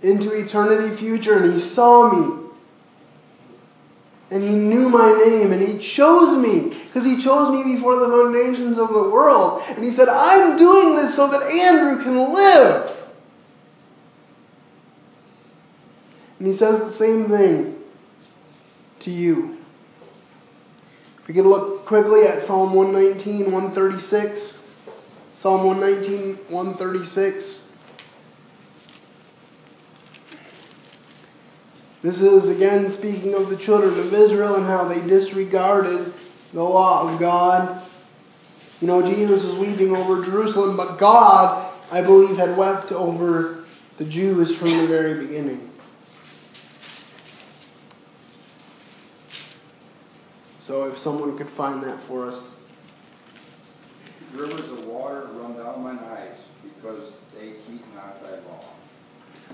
into 0.01 0.33
eternity 0.33 0.95
future 0.95 1.43
and 1.43 1.53
he 1.53 1.59
saw 1.59 2.11
me. 2.11 2.35
And 4.31 4.43
he 4.43 4.51
knew 4.51 4.89
my 4.89 5.11
name 5.11 5.51
and 5.51 5.61
he 5.61 5.79
chose 5.79 6.37
me 6.37 6.69
because 6.69 7.03
he 7.03 7.19
chose 7.21 7.49
me 7.49 7.75
before 7.75 7.95
the 7.95 8.07
foundations 8.07 8.77
of 8.77 8.93
the 8.93 9.09
world. 9.09 9.63
And 9.69 9.83
he 9.83 9.91
said, 9.91 10.07
I'm 10.07 10.55
doing 10.55 10.95
this 10.95 11.15
so 11.15 11.27
that 11.29 11.41
Andrew 11.43 12.03
can 12.03 12.33
live. 12.33 12.95
And 16.37 16.47
he 16.47 16.53
says 16.53 16.79
the 16.79 16.91
same 16.91 17.27
thing 17.27 17.75
to 18.99 19.11
you. 19.11 19.58
We 21.29 21.35
could 21.35 21.45
look 21.45 21.85
quickly 21.85 22.23
at 22.23 22.41
Psalm 22.41 22.73
119, 22.73 23.51
136. 23.51 24.57
Psalm 25.35 25.63
119, 25.63 26.37
136. 26.49 27.65
This 32.01 32.19
is 32.19 32.49
again 32.49 32.89
speaking 32.89 33.35
of 33.35 33.51
the 33.51 33.57
children 33.57 33.99
of 33.99 34.11
Israel 34.11 34.55
and 34.55 34.65
how 34.65 34.85
they 34.85 35.01
disregarded 35.01 36.11
the 36.51 36.63
law 36.63 37.07
of 37.07 37.19
God. 37.19 37.79
You 38.81 38.87
know, 38.87 39.03
Jesus 39.03 39.43
was 39.43 39.53
weeping 39.53 39.95
over 39.95 40.25
Jerusalem, 40.25 40.75
but 40.75 40.97
God, 40.97 41.71
I 41.91 42.01
believe, 42.01 42.37
had 42.37 42.57
wept 42.57 42.91
over 42.91 43.65
the 43.99 44.05
Jews 44.05 44.55
from 44.55 44.69
the 44.69 44.87
very 44.87 45.27
beginning. 45.27 45.68
So 50.69 50.83
if 50.83 50.99
someone 50.99 51.35
could 51.35 51.49
find 51.49 51.81
that 51.81 51.99
for 51.99 52.27
us. 52.27 52.55
Rivers 54.35 54.71
of 54.71 54.85
water 54.85 55.27
run 55.33 55.57
down 55.57 55.81
mine 55.81 55.97
eyes 56.11 56.35
because 56.63 57.11
they 57.33 57.53
keep 57.65 57.83
not 57.95 58.23
thy 58.23 58.33
law. 58.33 58.63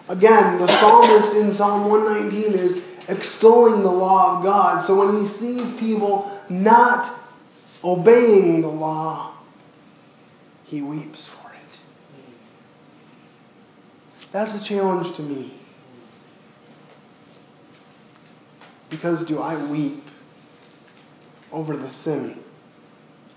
Again, 0.10 0.58
the 0.58 0.68
psalmist 0.68 1.34
in 1.38 1.54
Psalm 1.54 1.90
119 1.90 2.60
is 2.60 2.84
extolling 3.08 3.82
the 3.82 3.90
law 3.90 4.36
of 4.36 4.44
God. 4.44 4.84
So 4.84 5.06
when 5.06 5.22
he 5.22 5.26
sees 5.26 5.74
people 5.78 6.30
not 6.50 7.18
obeying 7.82 8.62
the 8.62 8.68
law, 8.68 9.36
he 10.66 10.82
weeps 10.82 11.28
for 11.28 11.50
it. 11.54 11.78
That's 14.34 14.62
a 14.62 14.62
challenge 14.62 15.16
to 15.16 15.22
me. 15.22 15.54
Because 18.90 19.24
do 19.24 19.42
I 19.42 19.56
weep 19.56 20.06
over 21.52 21.76
the 21.76 21.90
sin 21.90 22.40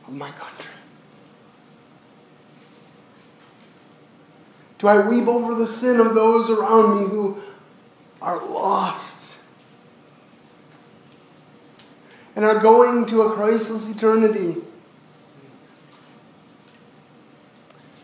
of 0.07 0.15
my 0.15 0.31
country? 0.33 0.73
Do 4.79 4.87
I 4.87 5.07
weep 5.07 5.27
over 5.27 5.55
the 5.55 5.67
sin 5.67 5.99
of 5.99 6.15
those 6.15 6.51
around 6.51 7.01
me 7.01 7.09
who 7.09 7.43
are 8.23 8.39
lost 8.39 9.39
and 12.37 12.45
are 12.45 12.61
going 12.61 13.05
to 13.07 13.23
a 13.23 13.35
Christless 13.35 13.89
eternity? 13.89 14.61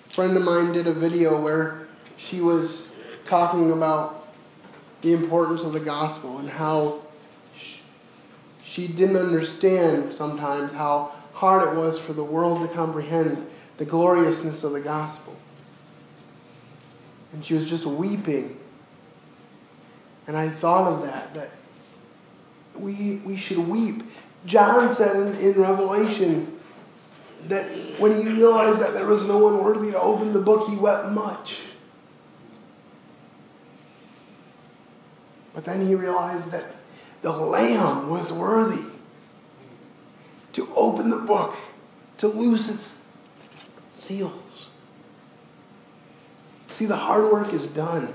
A 0.07 0.11
friend 0.11 0.37
of 0.37 0.43
mine 0.43 0.73
did 0.73 0.89
a 0.89 0.93
video 0.93 1.41
where 1.41 1.87
she 2.17 2.41
was 2.41 2.89
talking 3.25 3.71
about 3.71 4.29
the 5.03 5.13
importance 5.13 5.63
of 5.63 5.73
the 5.73 5.81
gospel 5.81 6.39
and 6.39 6.51
how 6.51 7.04
she 8.75 8.89
didn't 8.89 9.15
understand 9.15 10.13
sometimes 10.13 10.73
how 10.73 11.13
hard 11.33 11.69
it 11.69 11.77
was 11.77 11.97
for 11.97 12.13
the 12.13 12.25
world 12.25 12.61
to 12.61 12.67
comprehend 12.75 13.47
the 13.77 13.85
gloriousness 13.85 14.65
of 14.65 14.73
the 14.73 14.81
gospel. 14.81 15.37
And 17.33 17.45
she 17.45 17.55
was 17.55 17.71
just 17.71 17.87
weeping. 17.87 18.59
And 20.27 20.37
I 20.37 20.49
thought 20.49 20.93
of 20.93 21.03
that, 21.03 21.35
that 21.35 21.51
we, 22.75 23.23
we 23.25 23.37
should 23.37 23.59
weep. 23.59 24.03
John 24.45 24.93
said 24.93 25.15
in, 25.15 25.37
in 25.37 25.53
Revelation 25.53 26.59
that 27.45 27.67
when 28.01 28.21
he 28.21 28.29
realized 28.29 28.81
that 28.81 28.93
there 28.93 29.07
was 29.07 29.23
no 29.23 29.39
one 29.39 29.63
worthy 29.63 29.93
to 29.93 30.01
open 30.01 30.33
the 30.33 30.41
book, 30.41 30.69
he 30.69 30.75
wept 30.75 31.11
much. 31.11 31.61
But 35.55 35.65
then 35.65 35.87
he 35.87 35.95
realized 35.95 36.51
that 36.51 36.74
the 37.25 37.33
Lamb 37.33 38.11
was 38.11 38.31
worthy 38.31 38.85
to 40.53 40.69
open 40.77 41.09
the 41.09 41.17
book, 41.17 41.57
to 42.19 42.29
loose 42.29 42.69
its 42.69 42.95
seals. 43.95 44.69
See, 46.69 46.85
the 46.85 46.97
hard 46.97 47.33
work 47.33 47.55
is 47.55 47.67
done. 47.67 48.13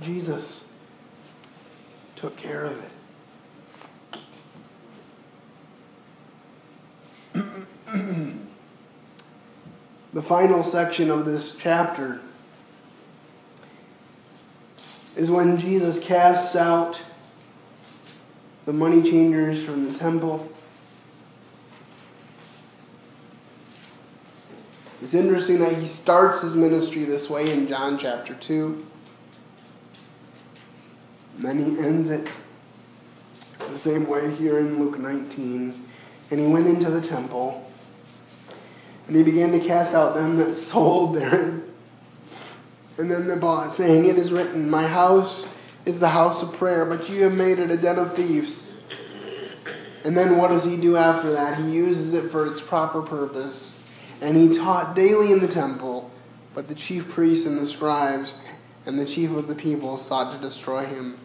Jesus 0.00 0.64
took 2.16 2.36
care 2.36 2.64
of 2.64 2.84
it. 7.34 7.44
the 10.12 10.22
final 10.22 10.64
section 10.64 11.08
of 11.08 11.24
this 11.24 11.54
chapter 11.54 12.20
is 15.14 15.30
when 15.30 15.56
Jesus 15.56 16.00
casts 16.00 16.56
out 16.56 17.00
the 18.64 18.72
money 18.72 19.02
changers 19.02 19.62
from 19.62 19.90
the 19.90 19.98
temple. 19.98 20.50
It's 25.02 25.14
interesting 25.14 25.58
that 25.58 25.76
he 25.76 25.86
starts 25.86 26.40
his 26.42 26.54
ministry 26.54 27.04
this 27.04 27.28
way 27.28 27.52
in 27.52 27.66
John 27.66 27.98
chapter 27.98 28.34
2. 28.34 28.86
And 31.36 31.44
then 31.44 31.58
he 31.58 31.78
ends 31.84 32.10
it 32.10 32.28
the 33.70 33.78
same 33.78 34.06
way 34.06 34.32
here 34.36 34.60
in 34.60 34.78
Luke 34.78 34.98
19. 34.98 35.86
And 36.30 36.40
he 36.40 36.46
went 36.46 36.66
into 36.66 36.90
the 36.90 37.00
temple, 37.00 37.68
and 39.06 39.16
he 39.16 39.22
began 39.22 39.50
to 39.52 39.58
cast 39.58 39.92
out 39.94 40.14
them 40.14 40.36
that 40.36 40.56
sold 40.56 41.16
therein. 41.16 41.62
And 42.98 43.10
then 43.10 43.26
the 43.26 43.36
bought, 43.36 43.72
saying, 43.72 44.04
It 44.04 44.18
is 44.18 44.30
written, 44.30 44.70
My 44.70 44.86
house 44.86 45.46
is 45.84 45.98
the 45.98 46.08
house 46.08 46.42
of 46.42 46.52
prayer, 46.52 46.84
but 46.84 47.08
you 47.08 47.24
have 47.24 47.34
made 47.34 47.58
it 47.58 47.70
a 47.70 47.76
den 47.76 47.98
of 47.98 48.14
thieves. 48.14 48.76
And 50.04 50.16
then 50.16 50.36
what 50.36 50.48
does 50.48 50.64
he 50.64 50.76
do 50.76 50.96
after 50.96 51.32
that? 51.32 51.56
He 51.58 51.70
uses 51.70 52.12
it 52.14 52.30
for 52.30 52.46
its 52.46 52.60
proper 52.60 53.02
purpose. 53.02 53.78
And 54.20 54.36
he 54.36 54.56
taught 54.56 54.94
daily 54.94 55.32
in 55.32 55.40
the 55.40 55.48
temple, 55.48 56.10
but 56.54 56.68
the 56.68 56.74
chief 56.74 57.08
priests 57.10 57.46
and 57.46 57.58
the 57.58 57.66
scribes 57.66 58.34
and 58.86 58.98
the 58.98 59.06
chief 59.06 59.30
of 59.30 59.46
the 59.46 59.54
people 59.54 59.98
sought 59.98 60.32
to 60.32 60.40
destroy 60.40 60.84
him. 60.84 61.18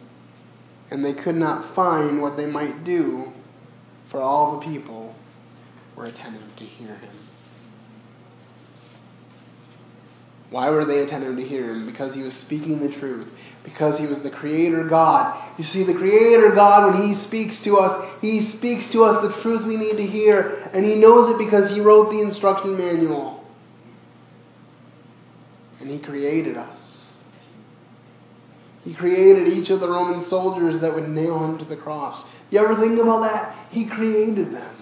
And 0.90 1.04
they 1.04 1.12
could 1.12 1.36
not 1.36 1.64
find 1.64 2.22
what 2.22 2.36
they 2.36 2.46
might 2.46 2.84
do, 2.84 3.32
for 4.06 4.20
all 4.20 4.58
the 4.58 4.66
people 4.66 5.14
were 5.96 6.06
attentive 6.06 6.56
to 6.56 6.64
hear 6.64 6.94
him. 6.94 7.17
Why 10.50 10.70
were 10.70 10.84
they 10.84 11.00
attentive 11.00 11.36
to 11.36 11.44
hear 11.44 11.72
him? 11.72 11.84
Because 11.84 12.14
he 12.14 12.22
was 12.22 12.32
speaking 12.32 12.80
the 12.80 12.88
truth. 12.88 13.30
Because 13.64 13.98
he 13.98 14.06
was 14.06 14.22
the 14.22 14.30
Creator 14.30 14.84
God. 14.84 15.38
You 15.58 15.64
see, 15.64 15.82
the 15.82 15.92
Creator 15.92 16.52
God, 16.52 16.94
when 16.94 17.06
he 17.06 17.14
speaks 17.14 17.62
to 17.64 17.76
us, 17.76 18.08
he 18.22 18.40
speaks 18.40 18.90
to 18.92 19.04
us 19.04 19.20
the 19.20 19.42
truth 19.42 19.64
we 19.64 19.76
need 19.76 19.98
to 19.98 20.06
hear. 20.06 20.70
And 20.72 20.86
he 20.86 20.94
knows 20.94 21.30
it 21.30 21.38
because 21.38 21.70
he 21.70 21.80
wrote 21.80 22.10
the 22.10 22.22
instruction 22.22 22.78
manual. 22.78 23.46
And 25.80 25.90
he 25.90 25.98
created 25.98 26.56
us. 26.56 27.12
He 28.84 28.94
created 28.94 29.48
each 29.48 29.68
of 29.68 29.80
the 29.80 29.88
Roman 29.88 30.22
soldiers 30.22 30.78
that 30.78 30.94
would 30.94 31.10
nail 31.10 31.44
him 31.44 31.58
to 31.58 31.64
the 31.66 31.76
cross. 31.76 32.24
You 32.50 32.60
ever 32.60 32.74
think 32.74 32.98
about 32.98 33.20
that? 33.20 33.54
He 33.70 33.84
created 33.84 34.50
them. 34.54 34.76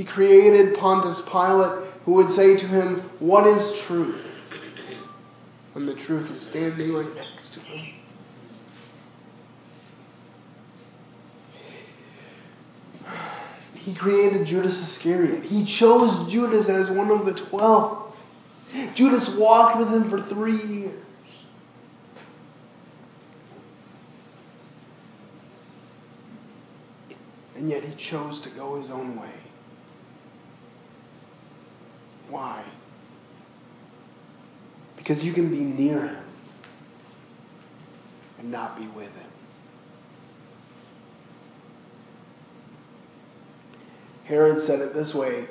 He 0.00 0.06
created 0.06 0.78
Pontius 0.78 1.20
Pilate, 1.20 1.84
who 2.06 2.12
would 2.12 2.30
say 2.30 2.56
to 2.56 2.66
him, 2.66 3.00
What 3.18 3.46
is 3.46 3.78
truth? 3.80 4.24
When 5.74 5.84
the 5.84 5.92
truth 5.92 6.30
is 6.30 6.40
standing 6.40 6.94
right 6.94 7.14
next 7.16 7.52
to 7.52 7.60
him. 7.60 7.94
He 13.74 13.92
created 13.92 14.46
Judas 14.46 14.82
Iscariot. 14.82 15.44
He 15.44 15.66
chose 15.66 16.32
Judas 16.32 16.70
as 16.70 16.90
one 16.90 17.10
of 17.10 17.26
the 17.26 17.34
twelve. 17.34 18.26
Judas 18.94 19.28
walked 19.28 19.76
with 19.76 19.92
him 19.92 20.08
for 20.08 20.18
three 20.18 20.62
years. 20.62 21.04
And 27.54 27.68
yet 27.68 27.84
he 27.84 27.94
chose 27.96 28.40
to 28.40 28.48
go 28.48 28.80
his 28.80 28.90
own 28.90 29.20
way. 29.20 29.28
Why? 32.30 32.62
Because 34.96 35.24
you 35.24 35.32
can 35.32 35.50
be 35.50 35.60
near 35.60 36.06
him 36.06 36.24
and 38.38 38.50
not 38.50 38.78
be 38.78 38.86
with 38.88 39.14
him. 39.16 39.30
Herod 44.24 44.60
said 44.60 44.80
it 44.80 44.94
this 44.94 45.12
way, 45.12 45.48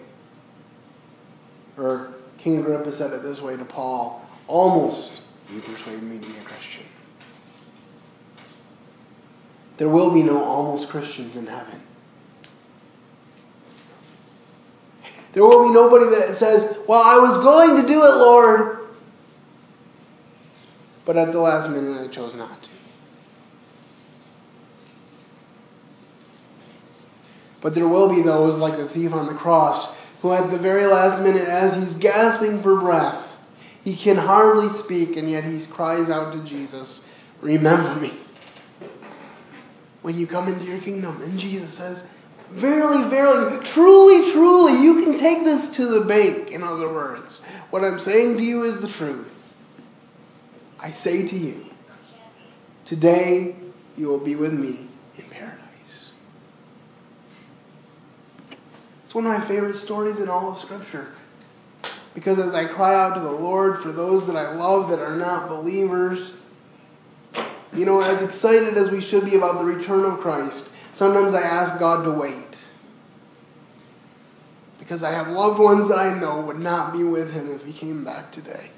or 1.78 2.14
King 2.38 2.60
Agrippa 2.60 2.94
said 2.94 3.12
it 3.12 3.24
this 3.24 3.42
way 3.42 3.58
to 3.58 3.66
Paul 3.66 4.26
almost 4.48 5.12
you 5.54 5.62
persuaded 5.62 6.04
me 6.04 6.20
to 6.20 6.28
be 6.28 6.38
a 6.38 6.44
Christian. 6.44 6.84
There 9.78 9.90
will 9.90 10.12
be 10.12 10.24
no 10.24 10.44
almost 10.44 10.90
Christians 10.90 11.36
in 11.36 11.48
heaven. 11.48 11.82
There 15.34 15.44
will 15.44 15.68
be 15.68 15.74
nobody 15.74 16.06
that 16.16 16.36
says, 16.36 16.78
Well, 16.88 17.02
I 17.02 17.18
was 17.20 17.38
going 17.38 17.82
to 17.82 17.88
do 17.88 18.04
it, 18.04 18.16
Lord. 18.16 18.88
But 21.06 21.18
at 21.18 21.32
the 21.32 21.40
last 21.40 21.70
minute, 21.70 22.02
I 22.02 22.08
chose 22.08 22.36
not 22.36 22.62
to. 22.64 22.70
But 27.62 27.76
there 27.76 27.88
will 27.88 28.14
be 28.14 28.22
those, 28.22 28.60
like 28.60 28.78
the 28.78 28.88
thief 28.88 29.14
on 29.14 29.26
the 29.26 29.34
cross, 29.34 29.94
who 30.22 30.32
at 30.34 30.50
the 30.50 30.58
very 30.58 30.86
last 30.86 31.22
minute, 31.22 31.48
as 31.48 31.76
he's 31.76 31.96
gasping 31.96 32.62
for 32.62 32.80
breath, 32.80 33.42
he 33.84 33.96
can 33.96 34.18
hardly 34.18 34.70
speak, 34.70 35.18
and 35.18 35.30
yet 35.30 35.44
he 35.44 35.60
cries 35.66 36.10
out 36.10 36.34
to 36.34 36.44
Jesus, 36.44 37.02
Remember 37.42 37.96
me 37.96 38.14
when 40.02 40.18
you 40.18 40.28
come 40.28 40.48
into 40.48 40.66
your 40.66 40.80
kingdom. 40.80 41.22
And 41.22 41.38
Jesus 41.38 41.74
says, 41.74 42.04
Verily, 42.52 43.08
verily, 43.10 43.64
truly, 43.64 44.32
truly, 44.32 44.82
you 44.82 45.04
can 45.04 45.18
take 45.18 45.44
this 45.44 45.70
to 45.72 45.86
the 45.86 46.02
bank, 46.02 46.52
in 46.52 46.64
other 46.64 46.92
words. 46.92 47.38
What 47.70 47.86
I'm 47.86 48.00
saying 48.00 48.38
to 48.38 48.44
you 48.44 48.64
is 48.64 48.80
the 48.80 48.88
truth. 48.88 49.32
I 50.80 50.92
say 50.92 51.26
to 51.26 51.38
you, 51.38 51.70
today 52.86 53.56
you 53.98 54.08
will 54.08 54.18
be 54.18 54.36
with 54.36 54.54
me 54.54 54.88
in 55.18 55.26
paradise. 55.26 56.12
It's 59.06 59.14
one 59.14 59.26
of 59.26 59.32
my 59.32 59.46
favorite 59.46 59.78
stories 59.78 60.20
in 60.20 60.30
all 60.30 60.52
of 60.52 60.58
Scripture. 60.58 61.14
Because 62.16 62.40
as 62.40 62.54
I 62.56 62.66
cry 62.66 62.96
out 62.96 63.14
to 63.14 63.20
the 63.20 63.32
Lord 63.32 63.78
for 63.78 63.92
those 63.92 64.26
that 64.26 64.36
I 64.36 64.56
love 64.56 64.90
that 64.90 65.00
are 65.00 65.16
not 65.16 65.50
believers, 65.50 66.34
you 67.74 67.86
know, 67.86 68.02
as 68.02 68.24
excited 68.24 68.76
as 68.78 68.90
we 68.90 69.02
should 69.02 69.26
be 69.26 69.36
about 69.36 69.60
the 69.60 69.66
return 69.66 70.06
of 70.06 70.20
Christ, 70.20 70.69
Sometimes 70.94 71.34
I 71.34 71.42
ask 71.42 71.80
God 71.80 72.04
to 72.04 72.12
wait. 72.12 72.58
Because 74.80 75.04
I 75.04 75.12
have 75.12 75.30
loved 75.30 75.60
ones 75.60 75.88
that 75.90 76.00
I 76.00 76.18
know 76.18 76.42
would 76.42 76.60
not 76.60 76.94
be 76.94 77.04
with 77.04 77.32
him 77.32 77.52
if 77.54 77.64
he 77.64 77.74
came 77.74 78.04
back 78.04 78.32
today. 78.32 78.72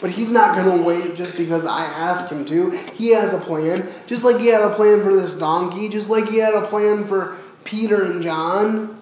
But 0.00 0.10
he's 0.10 0.30
not 0.30 0.54
going 0.56 0.76
to 0.76 0.82
wait 0.82 1.14
just 1.14 1.36
because 1.36 1.64
I 1.64 1.84
ask 1.84 2.28
him 2.30 2.44
to. 2.46 2.70
He 2.94 3.08
has 3.10 3.32
a 3.32 3.38
plan. 3.38 3.88
Just 4.06 4.24
like 4.24 4.38
he 4.38 4.48
had 4.48 4.60
a 4.60 4.74
plan 4.74 5.02
for 5.02 5.14
this 5.14 5.34
donkey, 5.34 5.88
just 5.88 6.10
like 6.10 6.28
he 6.28 6.36
had 6.36 6.54
a 6.54 6.66
plan 6.66 7.04
for 7.04 7.38
Peter 7.64 8.12
and 8.12 8.22
John, 8.22 9.00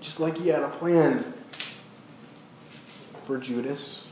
just 0.00 0.20
like 0.20 0.36
he 0.36 0.48
had 0.48 0.62
a 0.62 0.68
plan 0.68 1.32
for 3.24 3.38
Judas, 3.38 4.04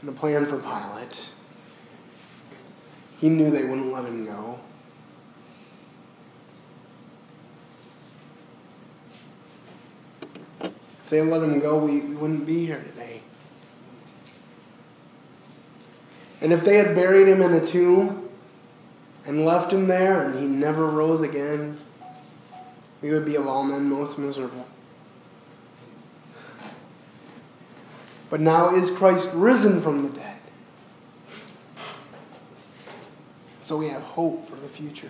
and 0.00 0.08
a 0.08 0.12
plan 0.12 0.46
for 0.46 0.58
Pilate. 0.58 1.30
He 3.22 3.28
knew 3.28 3.52
they 3.52 3.62
wouldn't 3.62 3.92
let 3.92 4.04
him 4.04 4.24
go. 4.24 4.58
If 10.60 11.08
they 11.08 11.22
let 11.22 11.40
him 11.40 11.60
go, 11.60 11.76
we, 11.76 12.00
wouldn't 12.00 12.44
be 12.44 12.66
here 12.66 12.82
today. 12.82 13.22
And 16.40 16.52
if 16.52 16.64
they 16.64 16.78
had 16.78 16.96
buried 16.96 17.28
him 17.28 17.42
in 17.42 17.52
a 17.52 17.64
tomb 17.64 18.28
and 19.24 19.44
left 19.44 19.72
him 19.72 19.86
there 19.86 20.28
and 20.28 20.36
he 20.36 20.44
never 20.44 20.88
rose 20.88 21.22
again, 21.22 21.78
we 23.02 23.12
would 23.12 23.24
be 23.24 23.36
of 23.36 23.46
all 23.46 23.62
men 23.62 23.88
most 23.88 24.18
miserable. 24.18 24.66
But 28.30 28.40
now 28.40 28.74
is 28.74 28.90
Christ 28.90 29.30
risen 29.32 29.80
from 29.80 30.02
the 30.02 30.08
dead? 30.08 30.31
So 33.72 33.78
we 33.78 33.88
have 33.88 34.02
hope 34.02 34.44
for 34.44 34.56
the 34.56 34.68
future. 34.68 35.08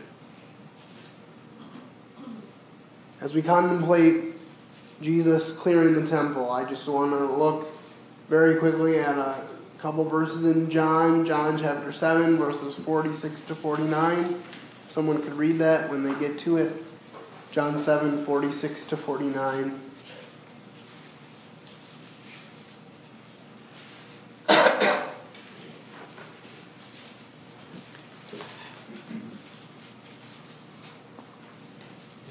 As 3.21 3.35
we 3.35 3.43
contemplate 3.43 4.37
Jesus 5.01 5.51
clearing 5.51 5.95
the 5.95 6.07
temple, 6.07 6.49
I 6.49 6.63
just 6.63 6.87
want 6.87 7.11
to 7.11 7.27
look 7.27 7.67
very 8.29 8.55
quickly 8.61 9.01
at 9.01 9.19
a 9.19 9.43
couple 9.79 10.05
verses 10.05 10.45
in 10.45 10.71
John, 10.71 11.27
John 11.27 11.59
chapter 11.59 11.91
7, 11.91 12.37
verses 12.37 12.77
46 12.77 13.43
to 13.43 13.55
49. 13.57 14.41
Someone 14.91 15.21
could 15.21 15.35
read 15.35 15.59
that 15.59 15.91
when 15.91 16.05
they 16.05 16.15
get 16.21 16.39
to 16.39 16.59
it. 16.59 16.85
John 17.51 17.81
7, 17.81 18.25
46 18.25 18.85
to 18.85 18.97
49. 18.97 19.81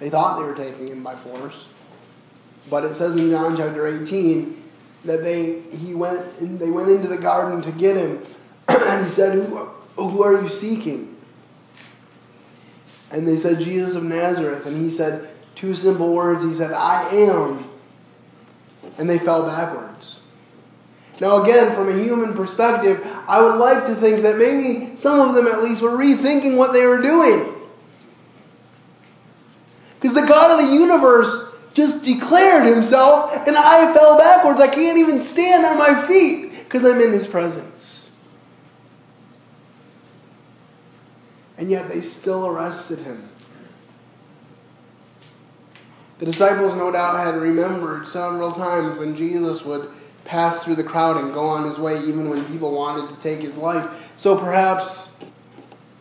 They 0.00 0.08
thought 0.08 0.38
they 0.38 0.44
were 0.44 0.54
taking 0.54 0.88
him 0.88 1.04
by 1.04 1.14
force. 1.14 1.66
But 2.68 2.84
it 2.84 2.94
says 2.94 3.16
in 3.16 3.30
John 3.30 3.56
chapter 3.56 3.86
18 3.86 4.62
that 5.04 5.22
they 5.22 5.60
he 5.60 5.94
went 5.94 6.58
they 6.58 6.70
went 6.70 6.90
into 6.90 7.08
the 7.08 7.18
garden 7.18 7.62
to 7.62 7.70
get 7.70 7.96
him, 7.96 8.24
and 8.68 9.04
he 9.04 9.10
said, 9.10 9.34
"Who 9.34 9.56
who 9.96 10.22
are 10.22 10.40
you 10.40 10.48
seeking?" 10.48 11.16
And 13.10 13.28
they 13.28 13.36
said, 13.36 13.60
"Jesus 13.60 13.94
of 13.94 14.04
Nazareth," 14.04 14.66
and 14.66 14.82
he 14.82 14.90
said 14.90 15.28
two 15.54 15.74
simple 15.74 16.12
words. 16.14 16.42
He 16.42 16.54
said, 16.54 16.72
"I 16.72 17.08
am," 17.10 17.68
and 18.98 19.08
they 19.08 19.18
fell 19.18 19.44
backwards. 19.44 20.18
Now, 21.20 21.42
again, 21.42 21.74
from 21.74 21.90
a 21.90 22.02
human 22.02 22.32
perspective, 22.32 23.06
I 23.28 23.42
would 23.42 23.56
like 23.56 23.84
to 23.86 23.94
think 23.94 24.22
that 24.22 24.38
maybe 24.38 24.96
some 24.96 25.20
of 25.20 25.34
them 25.34 25.46
at 25.46 25.62
least 25.62 25.82
were 25.82 25.90
rethinking 25.90 26.56
what 26.56 26.72
they 26.72 26.86
were 26.86 27.02
doing. 27.02 27.59
Because 30.00 30.14
the 30.14 30.26
God 30.26 30.58
of 30.58 30.66
the 30.66 30.74
universe 30.74 31.48
just 31.74 32.04
declared 32.04 32.66
himself, 32.66 33.32
and 33.46 33.56
I 33.56 33.92
fell 33.94 34.16
backwards. 34.16 34.60
I 34.60 34.68
can't 34.68 34.98
even 34.98 35.20
stand 35.20 35.64
on 35.64 35.78
my 35.78 36.06
feet 36.06 36.52
because 36.64 36.84
I'm 36.84 37.00
in 37.00 37.12
his 37.12 37.26
presence. 37.26 38.08
And 41.58 41.70
yet 41.70 41.88
they 41.88 42.00
still 42.00 42.46
arrested 42.46 43.00
him. 43.00 43.28
The 46.18 46.26
disciples, 46.26 46.74
no 46.74 46.90
doubt, 46.90 47.16
had 47.18 47.36
remembered 47.36 48.06
several 48.06 48.50
times 48.50 48.98
when 48.98 49.14
Jesus 49.14 49.64
would 49.64 49.90
pass 50.24 50.62
through 50.62 50.76
the 50.76 50.84
crowd 50.84 51.16
and 51.16 51.32
go 51.32 51.44
on 51.44 51.66
his 51.66 51.78
way, 51.78 51.98
even 52.00 52.30
when 52.30 52.44
people 52.46 52.72
wanted 52.72 53.14
to 53.14 53.20
take 53.22 53.40
his 53.42 53.56
life. 53.56 54.12
So 54.16 54.36
perhaps 54.36 55.10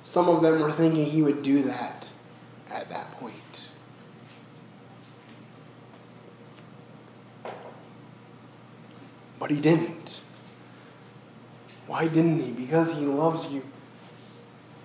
some 0.03 0.29
of 0.29 0.41
them 0.41 0.59
were 0.59 0.71
thinking 0.71 1.05
he 1.05 1.21
would 1.21 1.43
do 1.43 1.63
that 1.63 2.07
at 2.69 2.89
that 2.89 3.11
point. 3.13 3.38
But 9.49 9.55
he 9.55 9.61
didn't. 9.63 10.21
Why 11.87 12.07
didn't 12.07 12.39
he? 12.39 12.51
Because 12.51 12.91
he 12.91 13.03
loves 13.03 13.51
you 13.51 13.63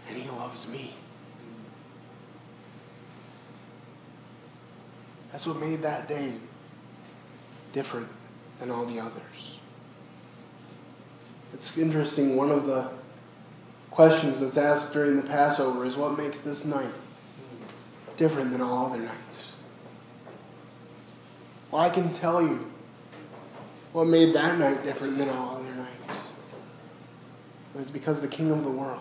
and 0.08 0.16
he 0.16 0.26
loves 0.30 0.66
me. 0.68 0.94
That's 5.30 5.46
what 5.46 5.58
made 5.58 5.82
that 5.82 6.08
day 6.08 6.32
different 7.74 8.08
than 8.58 8.70
all 8.70 8.86
the 8.86 9.00
others. 9.00 9.60
It's 11.52 11.76
interesting, 11.76 12.34
one 12.34 12.50
of 12.50 12.64
the 12.64 12.88
questions 13.90 14.40
that's 14.40 14.56
asked 14.56 14.94
during 14.94 15.16
the 15.16 15.28
Passover 15.28 15.84
is 15.84 15.94
what 15.94 16.16
makes 16.16 16.40
this 16.40 16.64
night 16.64 16.90
different 18.16 18.50
than 18.50 18.62
all 18.62 18.86
other 18.86 19.02
nights? 19.02 19.52
Well, 21.70 21.82
I 21.82 21.90
can 21.90 22.14
tell 22.14 22.40
you 22.40 22.70
what 23.94 24.08
made 24.08 24.34
that 24.34 24.58
night 24.58 24.82
different 24.82 25.16
than 25.16 25.30
all 25.30 25.56
other 25.56 25.72
nights. 25.76 26.18
Was 27.74 27.90
because 27.92 28.20
the 28.20 28.28
King 28.28 28.50
of 28.50 28.64
the 28.64 28.70
world 28.70 29.00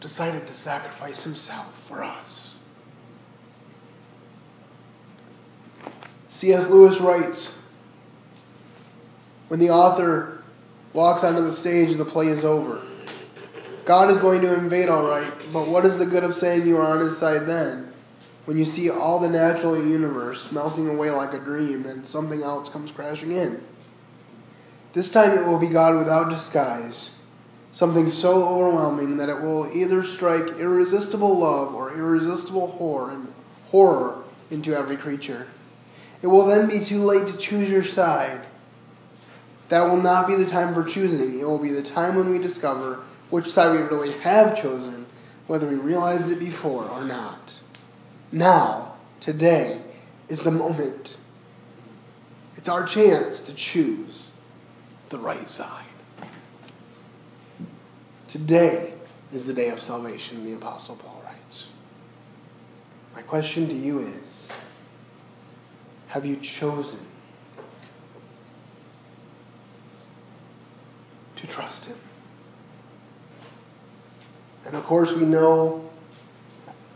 decided 0.00 0.46
to 0.46 0.54
sacrifice 0.54 1.24
himself 1.24 1.76
for 1.76 2.04
us. 2.04 2.54
C.S. 6.30 6.68
Lewis 6.68 7.00
writes 7.00 7.52
When 9.48 9.58
the 9.58 9.70
author 9.70 10.44
walks 10.92 11.24
onto 11.24 11.42
the 11.42 11.52
stage, 11.52 11.96
the 11.96 12.04
play 12.04 12.28
is 12.28 12.44
over. 12.44 12.82
God 13.86 14.10
is 14.10 14.18
going 14.18 14.42
to 14.42 14.52
invade, 14.54 14.90
all 14.90 15.04
right, 15.04 15.32
but 15.50 15.66
what 15.66 15.86
is 15.86 15.96
the 15.96 16.04
good 16.04 16.24
of 16.24 16.34
saying 16.34 16.66
you 16.66 16.76
are 16.76 16.98
on 16.98 17.00
his 17.00 17.16
side 17.16 17.46
then? 17.46 17.90
When 18.48 18.56
you 18.56 18.64
see 18.64 18.88
all 18.88 19.18
the 19.18 19.28
natural 19.28 19.76
universe 19.76 20.50
melting 20.50 20.88
away 20.88 21.10
like 21.10 21.34
a 21.34 21.38
dream 21.38 21.84
and 21.84 22.06
something 22.06 22.42
else 22.42 22.70
comes 22.70 22.90
crashing 22.90 23.30
in. 23.30 23.60
This 24.94 25.12
time 25.12 25.36
it 25.36 25.44
will 25.44 25.58
be 25.58 25.66
God 25.68 25.98
without 25.98 26.30
disguise, 26.30 27.10
something 27.74 28.10
so 28.10 28.48
overwhelming 28.48 29.18
that 29.18 29.28
it 29.28 29.42
will 29.42 29.70
either 29.76 30.02
strike 30.02 30.48
irresistible 30.58 31.38
love 31.38 31.74
or 31.74 31.92
irresistible 31.92 32.68
horror, 33.68 34.22
into 34.50 34.74
every 34.74 34.96
creature. 34.96 35.46
It 36.22 36.28
will 36.28 36.46
then 36.46 36.70
be 36.70 36.82
too 36.82 37.02
late 37.02 37.30
to 37.30 37.36
choose 37.36 37.68
your 37.68 37.84
side. 37.84 38.46
That 39.68 39.82
will 39.82 40.00
not 40.00 40.26
be 40.26 40.36
the 40.36 40.46
time 40.46 40.72
for 40.72 40.84
choosing. 40.84 41.38
It 41.38 41.46
will 41.46 41.58
be 41.58 41.72
the 41.72 41.82
time 41.82 42.14
when 42.14 42.30
we 42.30 42.38
discover 42.38 43.00
which 43.28 43.52
side 43.52 43.72
we 43.72 43.82
really 43.82 44.12
have 44.20 44.58
chosen, 44.58 45.04
whether 45.48 45.66
we 45.66 45.74
realized 45.74 46.30
it 46.30 46.38
before 46.38 46.88
or 46.88 47.04
not. 47.04 47.57
Now, 48.30 48.94
today, 49.20 49.80
is 50.28 50.42
the 50.42 50.50
moment. 50.50 51.16
It's 52.56 52.68
our 52.68 52.84
chance 52.84 53.40
to 53.40 53.54
choose 53.54 54.30
the 55.08 55.18
right 55.18 55.48
side. 55.48 55.84
Today 58.26 58.92
is 59.32 59.46
the 59.46 59.54
day 59.54 59.70
of 59.70 59.80
salvation, 59.80 60.44
the 60.44 60.52
Apostle 60.54 60.96
Paul 60.96 61.22
writes. 61.24 61.68
My 63.14 63.22
question 63.22 63.68
to 63.68 63.74
you 63.74 64.00
is 64.00 64.48
have 66.08 66.26
you 66.26 66.36
chosen 66.36 67.00
to 71.36 71.46
trust 71.46 71.86
Him? 71.86 71.96
And 74.66 74.74
of 74.74 74.84
course, 74.84 75.12
we 75.12 75.24
know, 75.24 75.87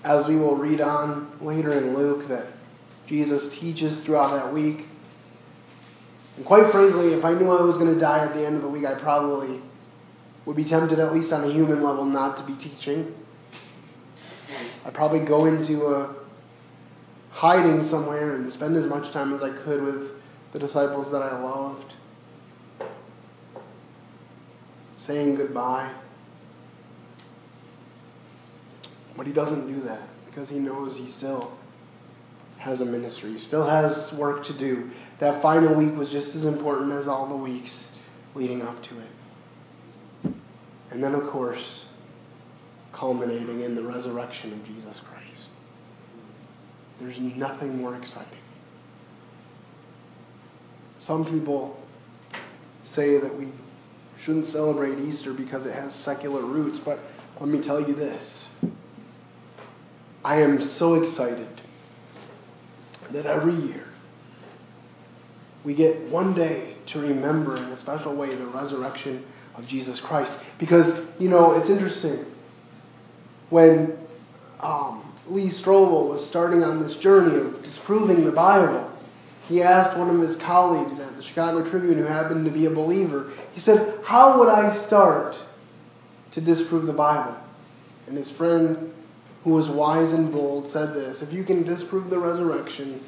as 0.04 0.26
we 0.26 0.36
will 0.36 0.56
read 0.56 0.80
on 0.80 1.30
later 1.40 1.72
in 1.72 1.96
Luke, 1.96 2.28
that 2.28 2.46
Jesus 3.06 3.48
teaches 3.48 4.00
throughout 4.00 4.32
that 4.32 4.52
week. 4.52 4.86
And 6.36 6.46
quite 6.46 6.66
frankly, 6.70 7.12
if 7.12 7.24
I 7.24 7.34
knew 7.34 7.50
I 7.50 7.60
was 7.60 7.78
going 7.78 7.92
to 7.92 8.00
die 8.00 8.24
at 8.24 8.34
the 8.34 8.44
end 8.44 8.56
of 8.56 8.62
the 8.62 8.68
week, 8.68 8.84
I 8.84 8.94
probably 8.94 9.60
would 10.44 10.56
be 10.56 10.64
tempted, 10.64 10.98
at 10.98 11.12
least 11.12 11.32
on 11.32 11.44
a 11.44 11.52
human 11.52 11.82
level, 11.82 12.04
not 12.04 12.36
to 12.38 12.42
be 12.42 12.54
teaching. 12.54 13.14
I'd 14.84 14.94
probably 14.94 15.20
go 15.20 15.44
into 15.44 15.94
a 15.94 16.14
hiding 17.30 17.82
somewhere 17.82 18.34
and 18.34 18.52
spend 18.52 18.76
as 18.76 18.86
much 18.86 19.12
time 19.12 19.32
as 19.32 19.42
I 19.42 19.50
could 19.50 19.82
with 19.82 20.14
the 20.52 20.58
disciples 20.58 21.10
that 21.12 21.22
I 21.22 21.40
loved, 21.40 21.92
saying 24.96 25.36
goodbye. 25.36 25.90
But 29.16 29.26
he 29.26 29.32
doesn't 29.32 29.66
do 29.66 29.80
that 29.82 30.02
because 30.26 30.48
he 30.48 30.58
knows 30.58 30.96
he 30.96 31.06
still 31.06 31.52
has 32.58 32.80
a 32.80 32.84
ministry, 32.84 33.32
he 33.32 33.38
still 33.38 33.64
has 33.64 34.12
work 34.12 34.44
to 34.44 34.52
do. 34.52 34.88
That 35.18 35.42
final 35.42 35.74
week 35.74 35.96
was 35.96 36.12
just 36.12 36.34
as 36.36 36.44
important 36.44 36.92
as 36.92 37.08
all 37.08 37.26
the 37.26 37.36
weeks 37.36 37.92
leading 38.34 38.62
up 38.62 38.80
to 38.84 38.94
it. 39.00 40.32
And 40.90 41.02
then, 41.02 41.14
of 41.14 41.26
course, 41.26 41.86
culminating 42.92 43.62
in 43.62 43.74
the 43.74 43.82
resurrection 43.82 44.52
of 44.52 44.62
Jesus 44.64 45.00
Christ. 45.00 45.48
There's 47.00 47.18
nothing 47.18 47.78
more 47.78 47.96
exciting. 47.96 48.38
Some 50.98 51.24
people 51.24 51.82
say 52.84 53.18
that 53.18 53.34
we 53.34 53.48
shouldn't 54.18 54.46
celebrate 54.46 55.00
Easter 55.00 55.32
because 55.32 55.66
it 55.66 55.74
has 55.74 55.92
secular 55.94 56.42
roots, 56.42 56.78
but 56.78 57.00
let 57.40 57.48
me 57.48 57.58
tell 57.58 57.80
you 57.80 57.94
this. 57.94 58.48
I 60.24 60.40
am 60.40 60.60
so 60.60 60.94
excited 60.94 61.48
that 63.10 63.26
every 63.26 63.54
year 63.54 63.86
we 65.64 65.74
get 65.74 66.00
one 66.02 66.34
day 66.34 66.76
to 66.86 67.00
remember 67.00 67.56
in 67.56 67.64
a 67.64 67.76
special 67.76 68.14
way 68.14 68.34
the 68.34 68.46
resurrection 68.46 69.24
of 69.54 69.66
Jesus 69.66 70.00
Christ. 70.00 70.32
Because, 70.58 71.00
you 71.18 71.28
know, 71.28 71.52
it's 71.52 71.68
interesting. 71.68 72.24
When 73.50 73.96
um, 74.60 75.12
Lee 75.28 75.48
Strobel 75.48 76.08
was 76.08 76.26
starting 76.26 76.62
on 76.62 76.82
this 76.82 76.96
journey 76.96 77.38
of 77.38 77.62
disproving 77.62 78.24
the 78.24 78.32
Bible, 78.32 78.90
he 79.48 79.62
asked 79.62 79.96
one 79.96 80.08
of 80.08 80.20
his 80.20 80.36
colleagues 80.36 80.98
at 80.98 81.16
the 81.16 81.22
Chicago 81.22 81.68
Tribune, 81.68 81.98
who 81.98 82.04
happened 82.04 82.44
to 82.44 82.50
be 82.50 82.66
a 82.66 82.70
believer, 82.70 83.30
he 83.52 83.60
said, 83.60 83.98
How 84.04 84.38
would 84.38 84.48
I 84.48 84.72
start 84.72 85.36
to 86.32 86.40
disprove 86.40 86.86
the 86.86 86.92
Bible? 86.92 87.36
And 88.06 88.16
his 88.16 88.30
friend, 88.30 88.92
who 89.44 89.50
was 89.50 89.68
wise 89.68 90.12
and 90.12 90.30
bold, 90.30 90.68
said 90.68 90.94
this 90.94 91.22
If 91.22 91.32
you 91.32 91.44
can 91.44 91.62
disprove 91.62 92.10
the 92.10 92.18
resurrection, 92.18 93.00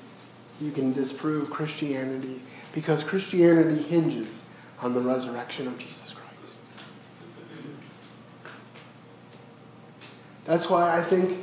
you 0.61 0.71
can 0.71 0.93
disprove 0.93 1.51
Christianity, 1.51 2.41
because 2.73 3.05
Christianity 3.05 3.83
hinges 3.83 4.43
on 4.81 4.95
the 4.95 5.01
resurrection 5.01 5.67
of 5.67 5.79
Jesus 5.79 6.13
Christ. 6.13 6.59
That's 10.45 10.69
why 10.69 10.97
I 10.97 11.03
think, 11.03 11.39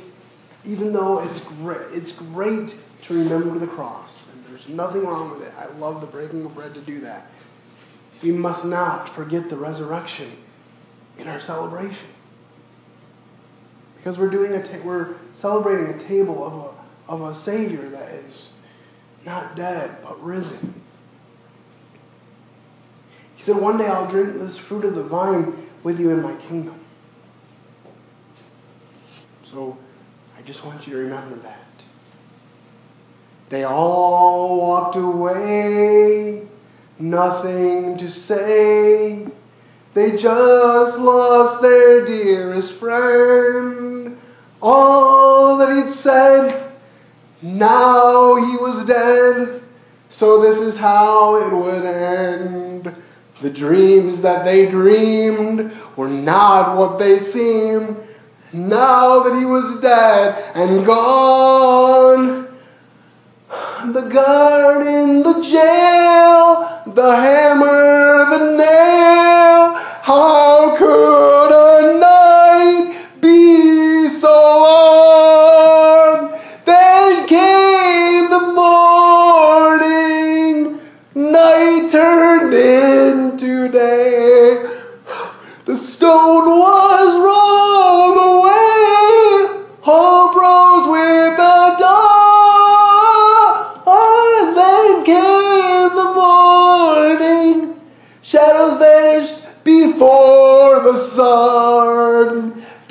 even 0.64 0.92
though 0.92 1.20
it's 1.20 1.40
great, 1.40 1.88
it's 1.92 2.12
great 2.12 2.74
to 3.02 3.14
remember 3.14 3.58
the 3.58 3.66
cross, 3.66 4.26
and 4.32 4.44
there's 4.46 4.68
nothing 4.68 5.04
wrong 5.04 5.30
with 5.30 5.42
it. 5.42 5.52
I 5.58 5.66
love 5.78 6.00
the 6.00 6.06
breaking 6.06 6.44
of 6.44 6.54
bread 6.54 6.74
to 6.74 6.80
do 6.80 7.00
that. 7.00 7.30
We 8.22 8.30
must 8.30 8.64
not 8.64 9.08
forget 9.08 9.48
the 9.48 9.56
resurrection 9.56 10.30
in 11.18 11.26
our 11.26 11.40
celebration, 11.40 12.06
because 14.02 14.18
we're 14.18 14.30
doing 14.30 14.52
a 14.54 14.62
ta- 14.62 14.82
we're 14.82 15.14
celebrating 15.34 15.94
a 15.94 15.98
table 15.98 16.44
of 16.44 16.54
a 16.54 17.12
of 17.12 17.22
a 17.22 17.34
Savior 17.34 17.88
that 17.90 18.08
is 18.08 18.50
not 19.24 19.54
dead, 19.54 19.96
but 20.02 20.20
risen. 20.24 20.74
He 23.36 23.42
said, 23.42 23.56
One 23.56 23.78
day 23.78 23.86
I'll 23.86 24.08
drink 24.08 24.34
this 24.34 24.56
fruit 24.58 24.84
of 24.84 24.96
the 24.96 25.04
vine 25.04 25.54
with 25.84 26.00
you 26.00 26.10
in 26.10 26.22
my 26.22 26.34
kingdom. 26.34 26.78
So 29.44 29.76
I 30.36 30.42
just 30.42 30.64
want 30.64 30.86
you 30.86 30.94
to 30.94 30.98
remember 31.00 31.36
that. 31.36 31.58
They 33.50 33.64
all 33.64 34.56
walked 34.56 34.96
away, 34.96 36.46
nothing 36.98 37.98
to 37.98 38.10
say. 38.10 39.26
They 39.94 40.16
just 40.16 40.98
lost 40.98 41.60
their 41.60 42.06
dearest 42.06 42.72
friend. 42.72 43.81
All 44.62 45.56
that 45.58 45.74
he'd 45.74 45.92
said, 45.92 46.70
now 47.42 48.36
he 48.36 48.56
was 48.56 48.84
dead. 48.84 49.60
So 50.08 50.40
this 50.40 50.60
is 50.60 50.78
how 50.78 51.36
it 51.36 51.52
would 51.52 51.84
end. 51.84 52.94
The 53.40 53.50
dreams 53.50 54.22
that 54.22 54.44
they 54.44 54.66
dreamed 54.66 55.72
were 55.96 56.08
not 56.08 56.76
what 56.76 57.00
they 57.00 57.18
seemed. 57.18 57.96
Now 58.52 59.20
that 59.20 59.36
he 59.36 59.44
was 59.44 59.80
dead 59.80 60.52
and 60.54 60.86
gone, 60.86 62.46
the 63.92 64.02
garden, 64.02 65.24
the 65.24 65.42
jail, 65.42 66.82
the 66.86 67.16
hammer, 67.16 68.26
the 68.30 68.56
nail, 68.56 69.76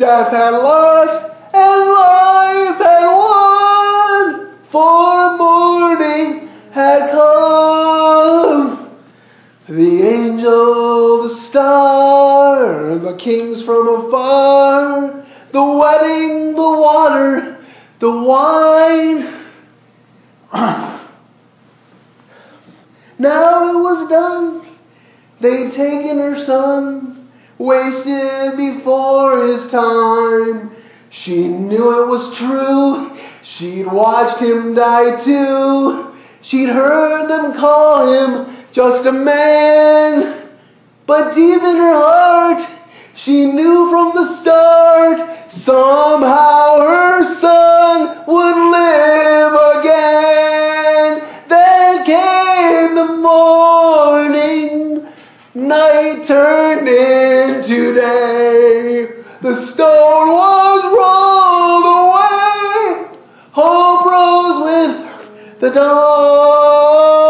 Death 0.02 0.32
had 0.32 0.49
lost 0.49 1.32
and 1.54 1.91
life 1.93 2.80
had 2.80 3.06
won, 3.06 4.58
for 4.64 5.38
morning 5.38 6.49
had 6.72 7.12
come. 7.12 8.89
The 9.68 10.02
angel, 10.02 11.22
the 11.22 11.30
star, 11.30 12.95
the 12.95 13.16
kings 13.18 13.62
from 13.62 13.89
afar, 13.89 15.24
the 15.52 15.64
wedding, 15.64 16.56
the 16.56 16.62
water, 16.62 17.64
the 17.99 18.10
wine. 18.10 19.28
now 23.20 23.70
it 23.70 23.78
was 23.80 24.10
done. 24.10 24.66
They'd 25.39 25.72
taken 25.72 26.18
her 26.18 26.43
son, 26.43 27.21
wasted 27.62 28.57
before 28.57 29.45
his 29.47 29.70
time. 29.72 30.72
She 31.09 31.47
knew 31.47 32.03
it 32.03 32.07
was 32.07 32.36
true. 32.36 33.16
She'd 33.43 33.86
watched 33.86 34.39
him 34.41 34.74
die 34.74 35.16
too. 35.18 36.16
She'd 36.41 36.70
heard 36.70 37.28
them 37.28 37.53
call 37.53 38.12
him 38.12 38.55
just 38.72 39.05
a 39.05 39.12
man. 39.12 40.49
But 41.05 41.36
deep 41.36 41.62
in 41.62 41.76
her 41.76 41.93
heart, 41.93 42.68
she 43.16 43.45
knew 43.45 43.89
from 43.89 44.14
the 44.16 44.34
start 44.34 45.51
somehow 45.51 46.80
her 46.80 47.24
son 47.24 48.24
would 48.26 48.72
live 48.72 49.21
the 65.62 65.70
dawn. 65.70 67.22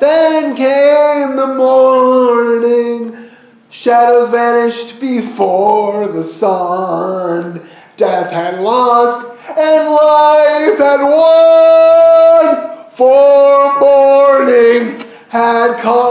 Then 0.00 0.56
came 0.56 1.36
the 1.36 1.48
morning, 1.48 3.28
shadows 3.70 4.30
vanished 4.30 4.98
before 5.00 6.06
the 6.08 6.22
sun. 6.22 7.68
Death 7.96 8.30
had 8.30 8.60
lost 8.60 9.26
and 9.48 9.90
life 9.90 10.78
had 10.78 11.02
won, 11.02 12.70
for 12.92 13.80
morning 13.80 15.04
had 15.28 15.78
come. 15.80 16.02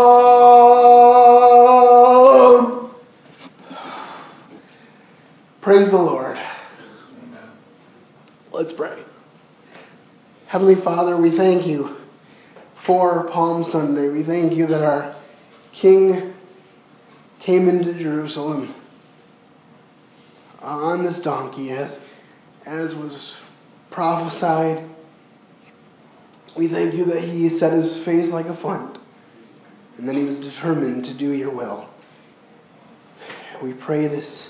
Praise 5.62 5.90
the 5.90 5.98
Lord. 5.98 6.38
Let's 8.52 8.74
pray. 8.74 9.02
Heavenly 10.52 10.76
Father, 10.76 11.16
we 11.16 11.32
thank 11.32 11.66
you 11.66 11.96
for 12.76 13.24
Palm 13.30 13.64
Sunday. 13.64 14.10
We 14.10 14.22
thank 14.22 14.52
you 14.52 14.66
that 14.66 14.84
our 14.84 15.16
King 15.72 16.34
came 17.40 17.70
into 17.70 17.94
Jerusalem 17.94 18.76
on 20.62 21.06
this 21.06 21.22
donkey 21.22 21.72
as, 21.72 22.00
as 22.66 22.98
was 22.98 23.36
prophesied. 23.92 24.84
We 26.58 26.68
thank 26.68 26.96
you 26.96 27.06
that 27.06 27.22
he 27.22 27.48
set 27.48 27.72
his 27.72 27.96
face 27.96 28.30
like 28.32 28.48
a 28.48 28.54
flint 28.54 28.98
and 29.98 30.10
that 30.10 30.16
he 30.16 30.26
was 30.26 30.42
determined 30.42 31.06
to 31.06 31.14
do 31.14 31.32
your 31.32 31.52
will. 31.52 31.90
We 33.62 33.72
pray 33.72 34.08
this. 34.08 34.50